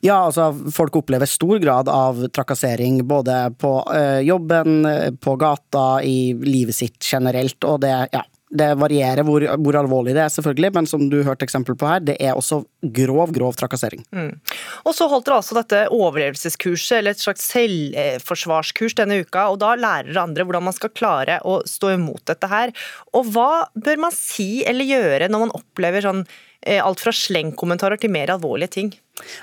[0.00, 4.84] Ja, altså folk opplever stor grad av trakassering både på uh, jobben,
[5.20, 10.24] på gata, i livet sitt generelt, og det, ja, det varierer hvor, hvor, alvorlig det
[10.24, 12.60] er, selvfølgelig, men som du hørte eksempel på her, det er også
[12.96, 14.02] grov, grov trakassering.
[14.10, 14.32] Mm.
[14.88, 19.76] Og så holdt dere altså dette overlevelseskurset, eller et slags selvforsvarskurs denne uka, og da
[19.78, 22.74] lærer andre hvordan man skal klare å stå imot dette her.
[23.14, 26.24] Og hva bør man si eller gjøre når man opplever sånn
[26.66, 28.92] eh, alt fra slengkommentarer til mer alvorlige ting?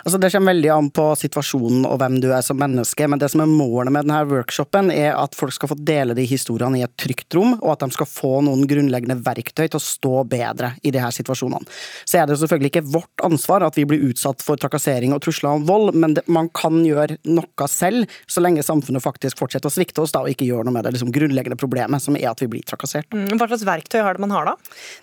[0.03, 3.29] Altså Det kommer veldig an på situasjonen og hvem du er som menneske, men det
[3.33, 6.85] som er målet med denne workshopen, er at folk skal få dele de historiene i
[6.85, 10.73] et trygt rom, og at de skal få noen grunnleggende verktøy til å stå bedre
[10.81, 11.67] i de her situasjonene.
[12.07, 15.59] Så er det selvfølgelig ikke vårt ansvar at vi blir utsatt for trakassering og trusler
[15.59, 20.03] om vold, men man kan gjøre noe selv, så lenge samfunnet faktisk fortsetter å svikte
[20.03, 22.49] oss da, og ikke gjør noe med det liksom, grunnleggende problemet, som er at vi
[22.51, 23.09] blir trakassert.
[23.13, 24.55] Mm, hva slags verktøy har det man har da?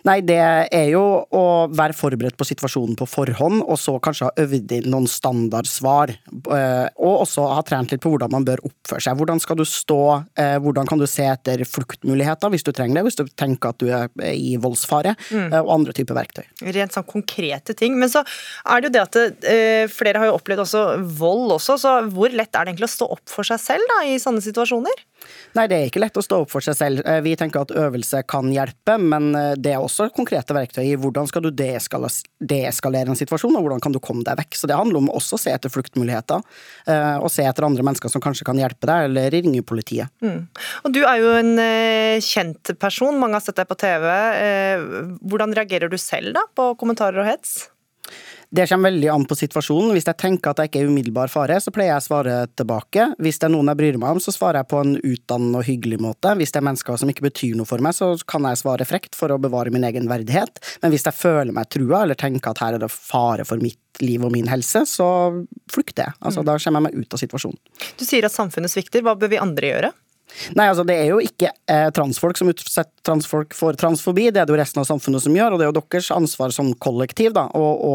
[0.09, 1.05] Nei, Det er jo
[1.37, 6.15] å være forberedt på situasjonen på forhånd, og så kanskje ha øvd inn noen standardsvar.
[6.33, 9.19] Eh, og også ha trent litt på hvordan man bør oppføre seg.
[9.21, 10.01] Hvordan skal du stå,
[10.41, 13.81] eh, hvordan kan du se etter fluktmuligheter hvis du trenger det, hvis du tenker at
[13.83, 15.43] du er i voldsfare, mm.
[15.45, 16.45] Eh, og andre typer verktøy.
[16.75, 17.99] Rent sånn konkrete ting.
[18.01, 20.85] Men så er det jo det at flere har jo opplevd også
[21.19, 24.05] vold også, så hvor lett er det egentlig å stå opp for seg selv da,
[24.09, 25.05] i sånne situasjoner?
[25.59, 27.05] Nei, det er ikke lett å stå opp for seg selv.
[27.25, 31.45] Vi tenker at øvelse kan hjelpe, men det er også konkrete verktøy i hvordan skal
[31.47, 34.59] du deeskalere en situasjon, og hvordan kan du komme deg vekk.
[34.59, 36.43] Så det handler om også å se etter fluktmuligheter,
[36.87, 40.13] eh, og se etter andre mennesker som kanskje kan hjelpe deg, eller ringe politiet.
[40.25, 40.47] Mm.
[40.85, 44.09] Og Du er jo en eh, kjent person, mange har sett deg på TV.
[44.41, 44.89] Eh,
[45.25, 47.74] hvordan reagerer du selv da på kommentarer og hets?
[48.55, 49.91] Det kommer veldig an på situasjonen.
[49.97, 53.09] Hvis jeg tenker at jeg ikke er umiddelbar fare, så pleier jeg å svare tilbake.
[53.19, 55.67] Hvis det er noen jeg bryr meg om, så svarer jeg på en utdannende og
[55.67, 56.37] hyggelig måte.
[56.39, 59.19] Hvis det er mennesker som ikke betyr noe for meg, så kan jeg svare frekt
[59.19, 60.63] for å bevare min egen verdighet.
[60.85, 64.05] Men hvis jeg føler meg trua, eller tenker at her er det fare for mitt
[64.05, 65.09] liv og min helse, så
[65.75, 66.19] flykter jeg.
[66.21, 66.47] Altså, mm.
[66.47, 67.61] Da kommer jeg meg ut av situasjonen.
[67.99, 69.03] Du sier at samfunnet svikter.
[69.03, 69.95] Hva bør vi andre gjøre?
[70.59, 74.49] Nei, altså det er jo ikke eh, transfolk som utsetter transfolk for transfobi, det er
[74.49, 77.35] det jo resten av samfunnet som gjør, og det er jo deres ansvar som kollektiv
[77.37, 77.95] da, å, å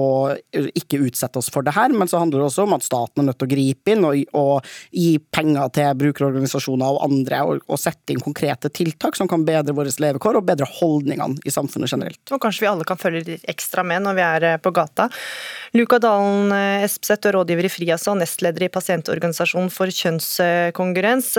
[0.77, 3.29] ikke utsette oss for det her, men så handler det også om at staten er
[3.29, 7.79] nødt til å gripe inn og, og gi penger til brukerorganisasjoner og andre, og, og,
[7.79, 12.21] sette inn konkrete tiltak som kan bedre våre levekår og bedre holdningene i samfunnet generelt.
[12.29, 15.07] Og kanskje vi alle kan følge litt ekstra med når vi er eh, på gata.
[15.77, 21.31] Luka Dalen eh, Espseth, er rådgiver i FRIAS og nestleder i Pasientorganisasjonen for kjønnskongruens.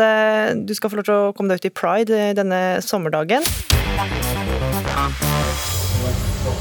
[0.66, 3.42] Du skal få lov til å komme deg ut i pride denne sommerdagen.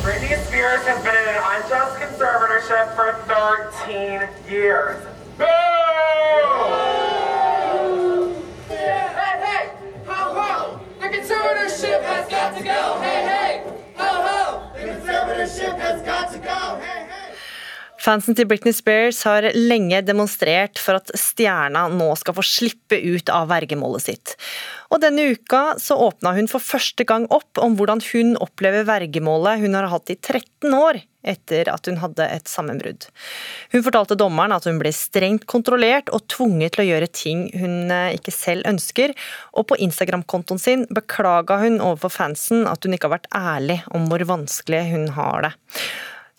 [0.03, 4.97] Britney Spears has been in an unjust conservatorship for 13 years.
[5.37, 5.45] Boo!
[8.69, 9.63] Hey, hey!
[10.07, 10.79] Ho, ho!
[10.99, 12.99] The conservatorship has got to go!
[13.01, 13.53] Hey, hey!
[13.97, 14.71] Ho, ho!
[14.73, 16.79] The conservatorship has got to go!
[16.79, 17.18] Hey, hey!
[17.99, 23.31] Fansen til Britney Spears har lenge demonstrert for at stjerna nå skal få slippe ut
[23.33, 24.35] av vergemålet sitt.
[24.89, 29.59] Og denne uka så åpna hun for første gang opp om hvordan hun opplever vergemålet
[29.65, 33.09] hun har hatt i 13 år etter at hun hadde et sammenbrudd.
[33.73, 37.91] Hun fortalte dommeren at hun ble strengt kontrollert og tvunget til å gjøre ting hun
[37.91, 39.11] eh, ikke selv ønsker,
[39.51, 44.07] og på Instagram-kontoen sin beklaga hun overfor fansen at hun ikke har vært ærlig om
[44.07, 45.53] hvor vanskelig hun har det.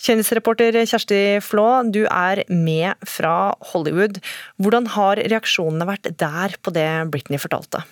[0.01, 4.23] Kjendisreporter Kjersti Flå, du er med fra Hollywood.
[4.57, 7.83] Hvordan har reaksjonene vært der på det Britney fortalte?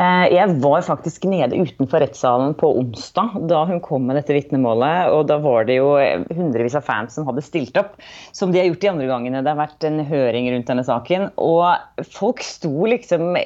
[0.00, 5.12] Eh, jeg var faktisk nede utenfor rettssalen på onsdag da hun kom med dette vitnemålet.
[5.12, 5.90] Og da var det jo
[6.32, 7.98] hundrevis av fans som hadde stilt opp,
[8.32, 9.42] som de har gjort de andre gangene.
[9.44, 11.28] Det har vært en høring rundt denne saken.
[11.36, 13.36] Og folk sto liksom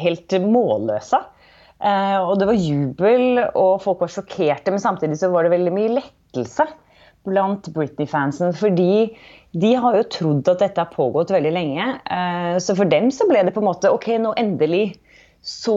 [0.00, 1.20] helt målløse.
[1.80, 5.74] Eh, og det var jubel, og folk var sjokkerte, men samtidig så var det veldig
[5.74, 6.66] mye lettelse
[7.28, 8.52] blant Britney-fansen.
[8.56, 9.16] Fordi
[9.60, 11.88] de har jo trodd at dette har pågått veldig lenge.
[12.04, 14.92] Eh, så for dem så ble det på en måte OK, nå endelig
[15.40, 15.74] så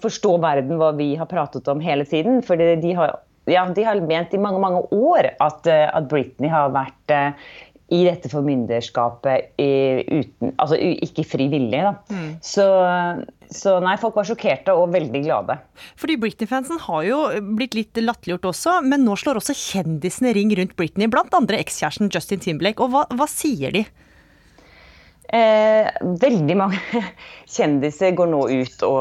[0.00, 2.40] forstår verden hva vi har pratet om hele tiden.
[2.44, 6.48] For de har, ja, de har ment i mange mange år at, eh, at Britney
[6.52, 7.16] har vært
[7.94, 11.82] i dette formynderskapet uten, altså ikke fri vilje.
[11.86, 11.92] Da.
[12.10, 12.30] Mm.
[12.42, 12.64] Så,
[13.46, 15.58] så, nei, folk var sjokkerte og veldig glade.
[16.00, 17.20] Fordi Britney-fansen har jo
[17.58, 22.10] blitt litt latterliggjort også, men nå slår også kjendisene ring rundt Britney, blant andre ekskjæresten
[22.10, 22.82] Justin Timberlake.
[22.82, 23.86] Og hva, hva sier de?
[25.26, 25.88] Eh,
[26.22, 26.78] veldig mange
[27.56, 29.00] kjendiser går nå ut og,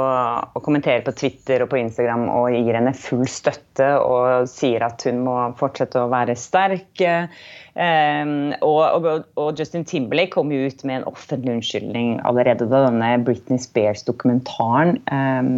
[0.56, 5.06] og, kommenterer på Twitter og på Instagram og gir henne full støtte og sier at
[5.06, 7.04] hun må fortsette å være sterk.
[7.06, 8.32] Eh,
[8.66, 13.62] og, og, Justin Timberlake kom jo ut med en offentlig unnskyldning allerede da denne Britney
[13.62, 15.52] Spears-dokumentaren eh,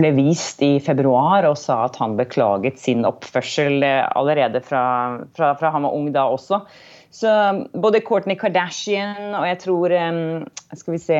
[0.00, 4.82] ble vist i februar, og sa at han beklaget sin oppførsel allerede fra,
[5.36, 6.64] fra, fra han var ung da også.
[7.12, 7.28] Så
[7.76, 11.18] både Courtney Kardashian og jeg tror um, skal vi se,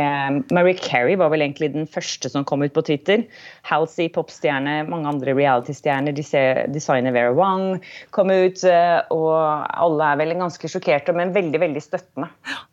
[0.57, 3.27] Marie Carey var vel egentlig den første som kom ut på Twitter.
[3.69, 7.77] Halsey, popstjerne, mange andre reality-stjerner, designer Vera Wang
[8.17, 8.65] kom ut.
[8.65, 9.37] Uh, og
[9.69, 12.33] alle er vel ganske sjokkerte, men veldig, veldig støttende.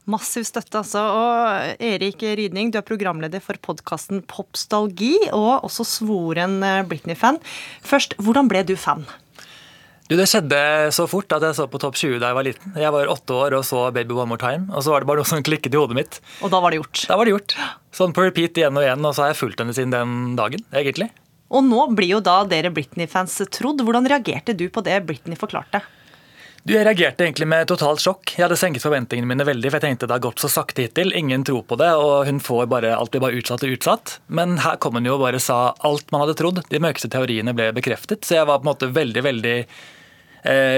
[0.10, 1.04] Massiv støtte, altså.
[1.04, 7.44] Og Erik Rydning, du er programleder for podkasten Popstalgi, og også svoren uh, Britney-fan.
[7.84, 9.04] Først, hvordan ble du fan?
[10.10, 10.60] Du, Det skjedde
[10.96, 12.72] så fort at jeg så på Topp 20 da jeg var liten.
[12.82, 14.66] Jeg var åtte år og så Baby One More Time.
[14.74, 16.18] Og så var det bare noe som klikket i hodet mitt.
[16.42, 17.04] Og da var det gjort?
[17.12, 17.54] Da var det gjort.
[17.94, 20.66] Sånn på repeat igjen og igjen, og så har jeg fulgt henne siden den dagen,
[20.74, 21.12] egentlig.
[21.54, 23.86] Og nå blir jo da dere Britney-fans trodd.
[23.86, 25.84] Hvordan reagerte du på det Britney forklarte?
[26.66, 28.34] Du, Jeg reagerte egentlig med totalt sjokk.
[28.34, 29.70] Jeg hadde senket forventningene mine veldig.
[29.70, 32.42] for jeg tenkte Det har gått så sakte hittil, ingen tror på det, og hun
[32.44, 34.18] får bare, alt blir bare utsatt og utsatt.
[34.28, 36.66] Men her kom hun jo og bare sa alt man hadde trodd.
[36.70, 38.26] De mørkeste teoriene ble bekreftet.
[38.26, 39.56] Så jeg var på en måte veldig, veldig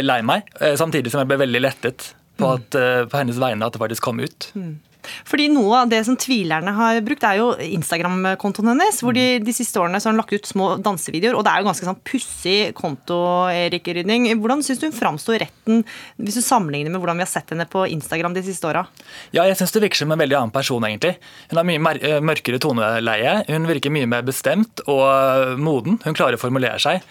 [0.02, 2.54] lei meg, eh, samtidig som jeg ble veldig lettet på, mm.
[2.56, 4.52] at, eh, på hennes vegne at det faktisk kom ut.
[4.56, 4.80] Mm.
[5.26, 9.00] Fordi Noe av det som tvilerne har brukt, er jo Instagram-kontoen hennes.
[9.02, 11.38] hvor de, de siste årene så har hun lagt ut små dansevideoer.
[11.38, 13.18] og Det er jo ganske sånn pussig konto.
[13.50, 14.28] Erik Rydning.
[14.42, 15.82] Hvordan syns du hun framsto i retten,
[16.22, 18.86] hvis du sammenligner med hvordan vi har sett henne på Instagram de siste åra?
[19.34, 21.16] Ja, jeg syns det virker som en veldig annen person, egentlig.
[21.50, 23.36] Hun har mye mørkere toneleie.
[23.50, 25.98] Hun virker mye mer bestemt og moden.
[26.06, 27.02] Hun klarer å formulere seg.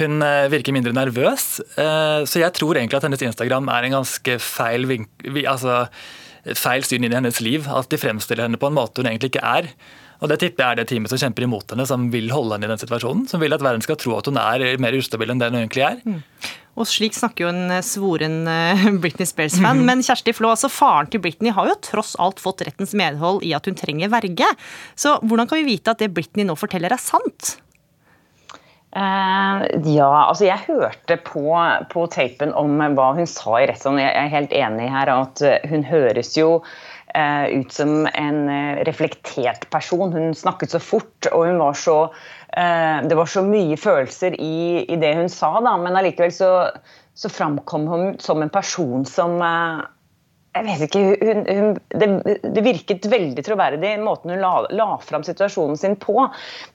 [0.00, 1.58] Hun eh, virker mindre nervøs.
[1.76, 4.86] Eh, så jeg tror egentlig at hennes Instagram er en ganske feil,
[5.42, 5.82] altså,
[6.56, 7.68] feil syn inn i hennes liv.
[7.68, 9.68] At de fremstiller henne på en måte hun egentlig ikke er.
[10.22, 12.68] Og Det tipper jeg er det teamet som kjemper imot henne, som vil holde henne
[12.68, 13.24] i den situasjonen.
[13.28, 15.82] Som vil at verden skal tro at hun er mer ustabil enn det hun egentlig
[15.84, 15.98] er.
[16.06, 16.20] Mm.
[16.78, 18.46] Og slik snakker jo en eh, svoren
[19.02, 19.82] Britney Spears-fan.
[19.82, 19.90] Mm.
[19.90, 23.52] Men Kjersti Flå, altså faren til Britney har jo tross alt fått rettens medhold i
[23.58, 24.48] at hun trenger verge.
[24.96, 27.58] Så hvordan kan vi vite at det Britney nå forteller er sant?
[28.92, 31.46] Uh, ja, altså jeg hørte på,
[31.88, 34.02] på tapen om hva hun sa i rettssalen.
[34.02, 38.42] Jeg er helt enig her at eh, hun høres jo uh, ut som en
[38.84, 40.12] reflektert person.
[40.12, 41.98] Hun snakket så fort, og hun var så
[42.52, 46.50] Det var så mye følelser i, i det hun sa, da, men allikevel så,
[47.16, 49.40] så framkom hun som en person som
[50.52, 52.08] jeg vet ikke, hun, hun, det,
[52.44, 56.26] det, virket veldig troverdig, måten hun la, la fram situasjonen sin på.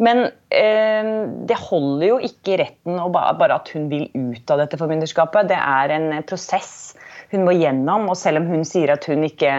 [0.02, 1.12] Men eh,
[1.50, 5.52] det holder jo ikke i retten bare, bare, at hun vil ut av dette formynderskapet.
[5.52, 6.74] Det er en prosess
[7.30, 8.10] hun må gjennom.
[8.10, 9.54] Og selv om hun sier at hun ikke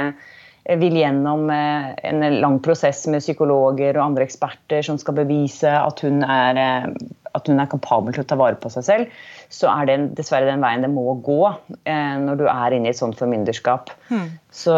[0.76, 6.02] vil gjennom eh, en lang prosess med psykologer og andre eksperter som skal bevise at
[6.04, 6.90] hun er, eh,
[7.38, 10.48] at hun er kapabel til å ta vare på seg selv, så er det dessverre
[10.48, 11.40] den veien det må gå
[11.88, 13.88] eh, når du er inne i et sånt formynderskap.
[14.12, 14.26] Mm.
[14.52, 14.74] Så,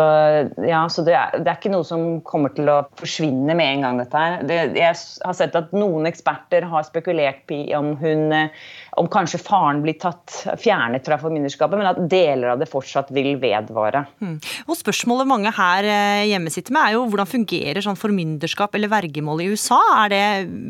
[0.66, 3.84] ja, så det, er, det, er, ikke noe som kommer til å forsvinne med en
[3.86, 3.98] gang.
[4.02, 4.36] dette her.
[4.46, 8.62] Det, jeg har sett at noen eksperter har spekulert om, hun, eh,
[9.02, 13.32] om kanskje faren blir tatt, fjernet fra formynderskapet, men at deler av det fortsatt vil
[13.42, 14.04] vedvare.
[14.22, 14.36] Mm.
[14.68, 18.92] Og Spørsmålet mange her eh, hjemme sitter med er jo hvordan fungerer sånn formynderskap eller
[18.92, 19.80] vergemål i USA?
[20.04, 20.24] Er det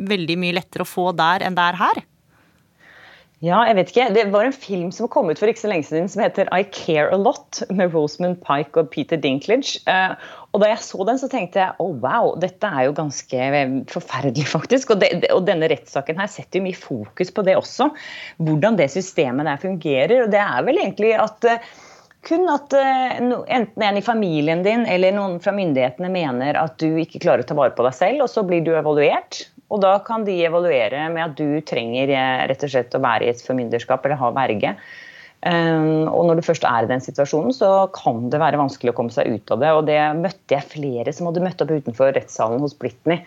[0.09, 2.05] veldig mye lettere å få der enn det er her?
[3.41, 4.05] Ja, jeg vet ikke.
[4.13, 6.61] Det var en film som kom ut for ikke så lenge siden som heter I
[6.77, 9.79] Care A Lot, med Rosamund Pike og Peter Dinklage.
[9.89, 10.13] Eh,
[10.53, 13.47] og da jeg så den, så tenkte jeg oh, wow, dette er jo ganske
[13.89, 14.93] forferdelig, faktisk.
[14.93, 17.89] Og, det, og denne rettssaken her setter jo mye fokus på det også.
[18.45, 20.27] Hvordan det systemet der fungerer.
[20.27, 21.73] Og det er vel egentlig at eh,
[22.29, 27.23] kun at enten en i familien din eller noen fra myndighetene mener at du ikke
[27.25, 29.47] klarer å ta vare på deg selv, og så blir du evaluert.
[29.71, 33.27] Og da kan de evaluere med at du trenger eh, rett og slett å være
[33.27, 34.75] i et formynderskap eller ha verge.
[35.41, 38.97] Um, og når du først er i den situasjonen, så kan det være vanskelig å
[38.99, 39.71] komme seg ut av det.
[39.73, 43.23] Og det møtte jeg flere som hadde møtt opp utenfor rettssalen hos Britney,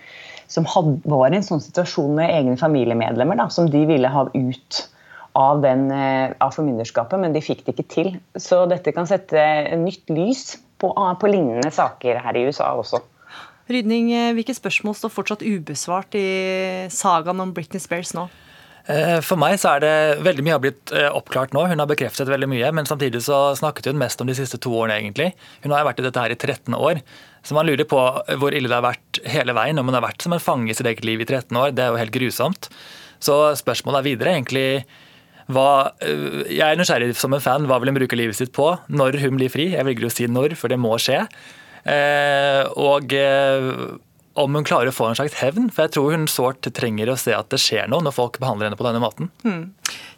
[0.51, 4.27] som hadde, var i en sånn situasjon med egne familiemedlemmer da, som de ville ha
[4.29, 4.83] ut
[5.39, 8.11] av, den, eh, av formynderskapet, men de fikk det ikke til.
[8.37, 9.41] Så dette kan sette
[9.81, 13.01] nytt lys på, på lignende saker her i USA også.
[13.71, 16.27] Rydning, eh, hvilke spørsmål står fortsatt ubesvart i
[16.91, 18.27] sagaen om Britney Spears nå?
[18.83, 21.61] Eh, for meg så er det veldig mye har blitt eh, oppklart nå.
[21.71, 24.73] Hun har bekreftet veldig mye, men samtidig så snakket hun mest om de siste to
[24.75, 25.29] årene, egentlig.
[25.63, 26.99] Hun har vært i dette her i 13 år.
[27.47, 28.01] Så man lurer på
[28.41, 29.79] hvor ille det har vært hele veien.
[29.79, 31.71] Om hun har vært som en fange i sitt eget liv i 13 år.
[31.71, 32.69] Det er jo helt grusomt.
[33.23, 34.67] Så spørsmålet er videre egentlig
[35.51, 37.67] hva, Jeg er nysgjerrig som en fan.
[37.67, 39.71] Hva vil hun bruke livet sitt på når hun blir fri?
[39.71, 41.23] Jeg velger å si når, for det må skje.
[41.83, 43.67] Eh, og eh,
[44.39, 45.69] om hun klarer å få en slags hevn.
[45.73, 48.69] For jeg tror hun sårt trenger å se at det skjer noe når folk behandler
[48.69, 49.29] henne på denne måten.
[49.45, 49.73] Mm.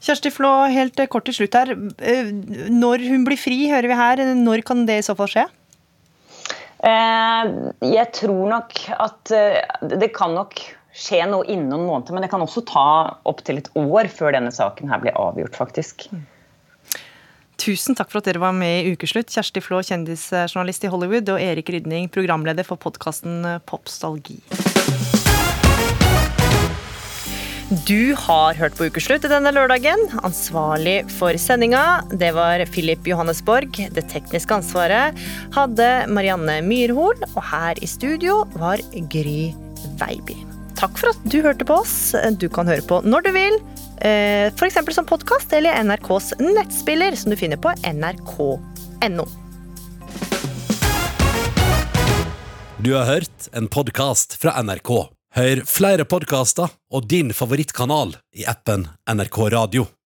[0.06, 1.74] Kjersti Flå, helt kort til slutt her.
[2.00, 2.32] Eh,
[2.72, 4.24] når hun blir fri, hører vi her.
[4.40, 5.48] Når kan det i så fall skje?
[6.86, 9.32] Jeg tror nok at
[9.90, 10.60] det kan nok
[10.96, 12.14] skje noe innen noen måneder.
[12.14, 12.88] Men det kan også ta
[13.26, 16.06] opptil et år før denne saken her blir avgjort, faktisk.
[16.14, 16.28] Mm.
[17.62, 19.32] Tusen takk for at dere var med i Ukeslutt.
[19.32, 24.42] Kjersti Flå, kjendisjournalist i Hollywood, og Erik Rydning, programleder for podkasten Popstalgi.
[27.88, 30.04] Du har hørt på Ukeslutt denne lørdagen.
[30.22, 33.80] Ansvarlig for sendinga, det var Philip Johannesborg.
[33.96, 35.18] Det tekniske ansvaret
[35.56, 39.50] hadde Marianne Myrhol, og her i studio var Gry
[39.98, 40.38] Veiby.
[40.78, 42.14] Takk for at du hørte på oss.
[42.38, 43.58] Du kan høre på når du vil
[44.02, 44.96] F.eks.
[44.96, 49.28] som podkast eller NRKs nettspiller, som du finner på nrk.no.
[52.86, 54.92] Du har hørt en podkast fra NRK.
[55.36, 59.88] Hør flere podkaster og din favorittkanal i appen NRK Radio.